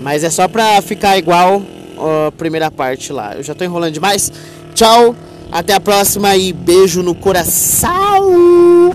Mas 0.00 0.24
é 0.24 0.30
só 0.30 0.48
pra 0.48 0.80
ficar 0.82 1.16
igual 1.16 1.62
a 2.04 2.32
primeira 2.32 2.70
parte 2.70 3.12
lá. 3.12 3.34
Eu 3.34 3.42
já 3.42 3.54
tô 3.54 3.64
enrolando 3.64 3.92
demais. 3.92 4.32
Tchau, 4.74 5.14
até 5.50 5.74
a 5.74 5.80
próxima 5.80 6.36
e 6.36 6.52
beijo 6.52 7.02
no 7.02 7.14
coração. 7.14 8.92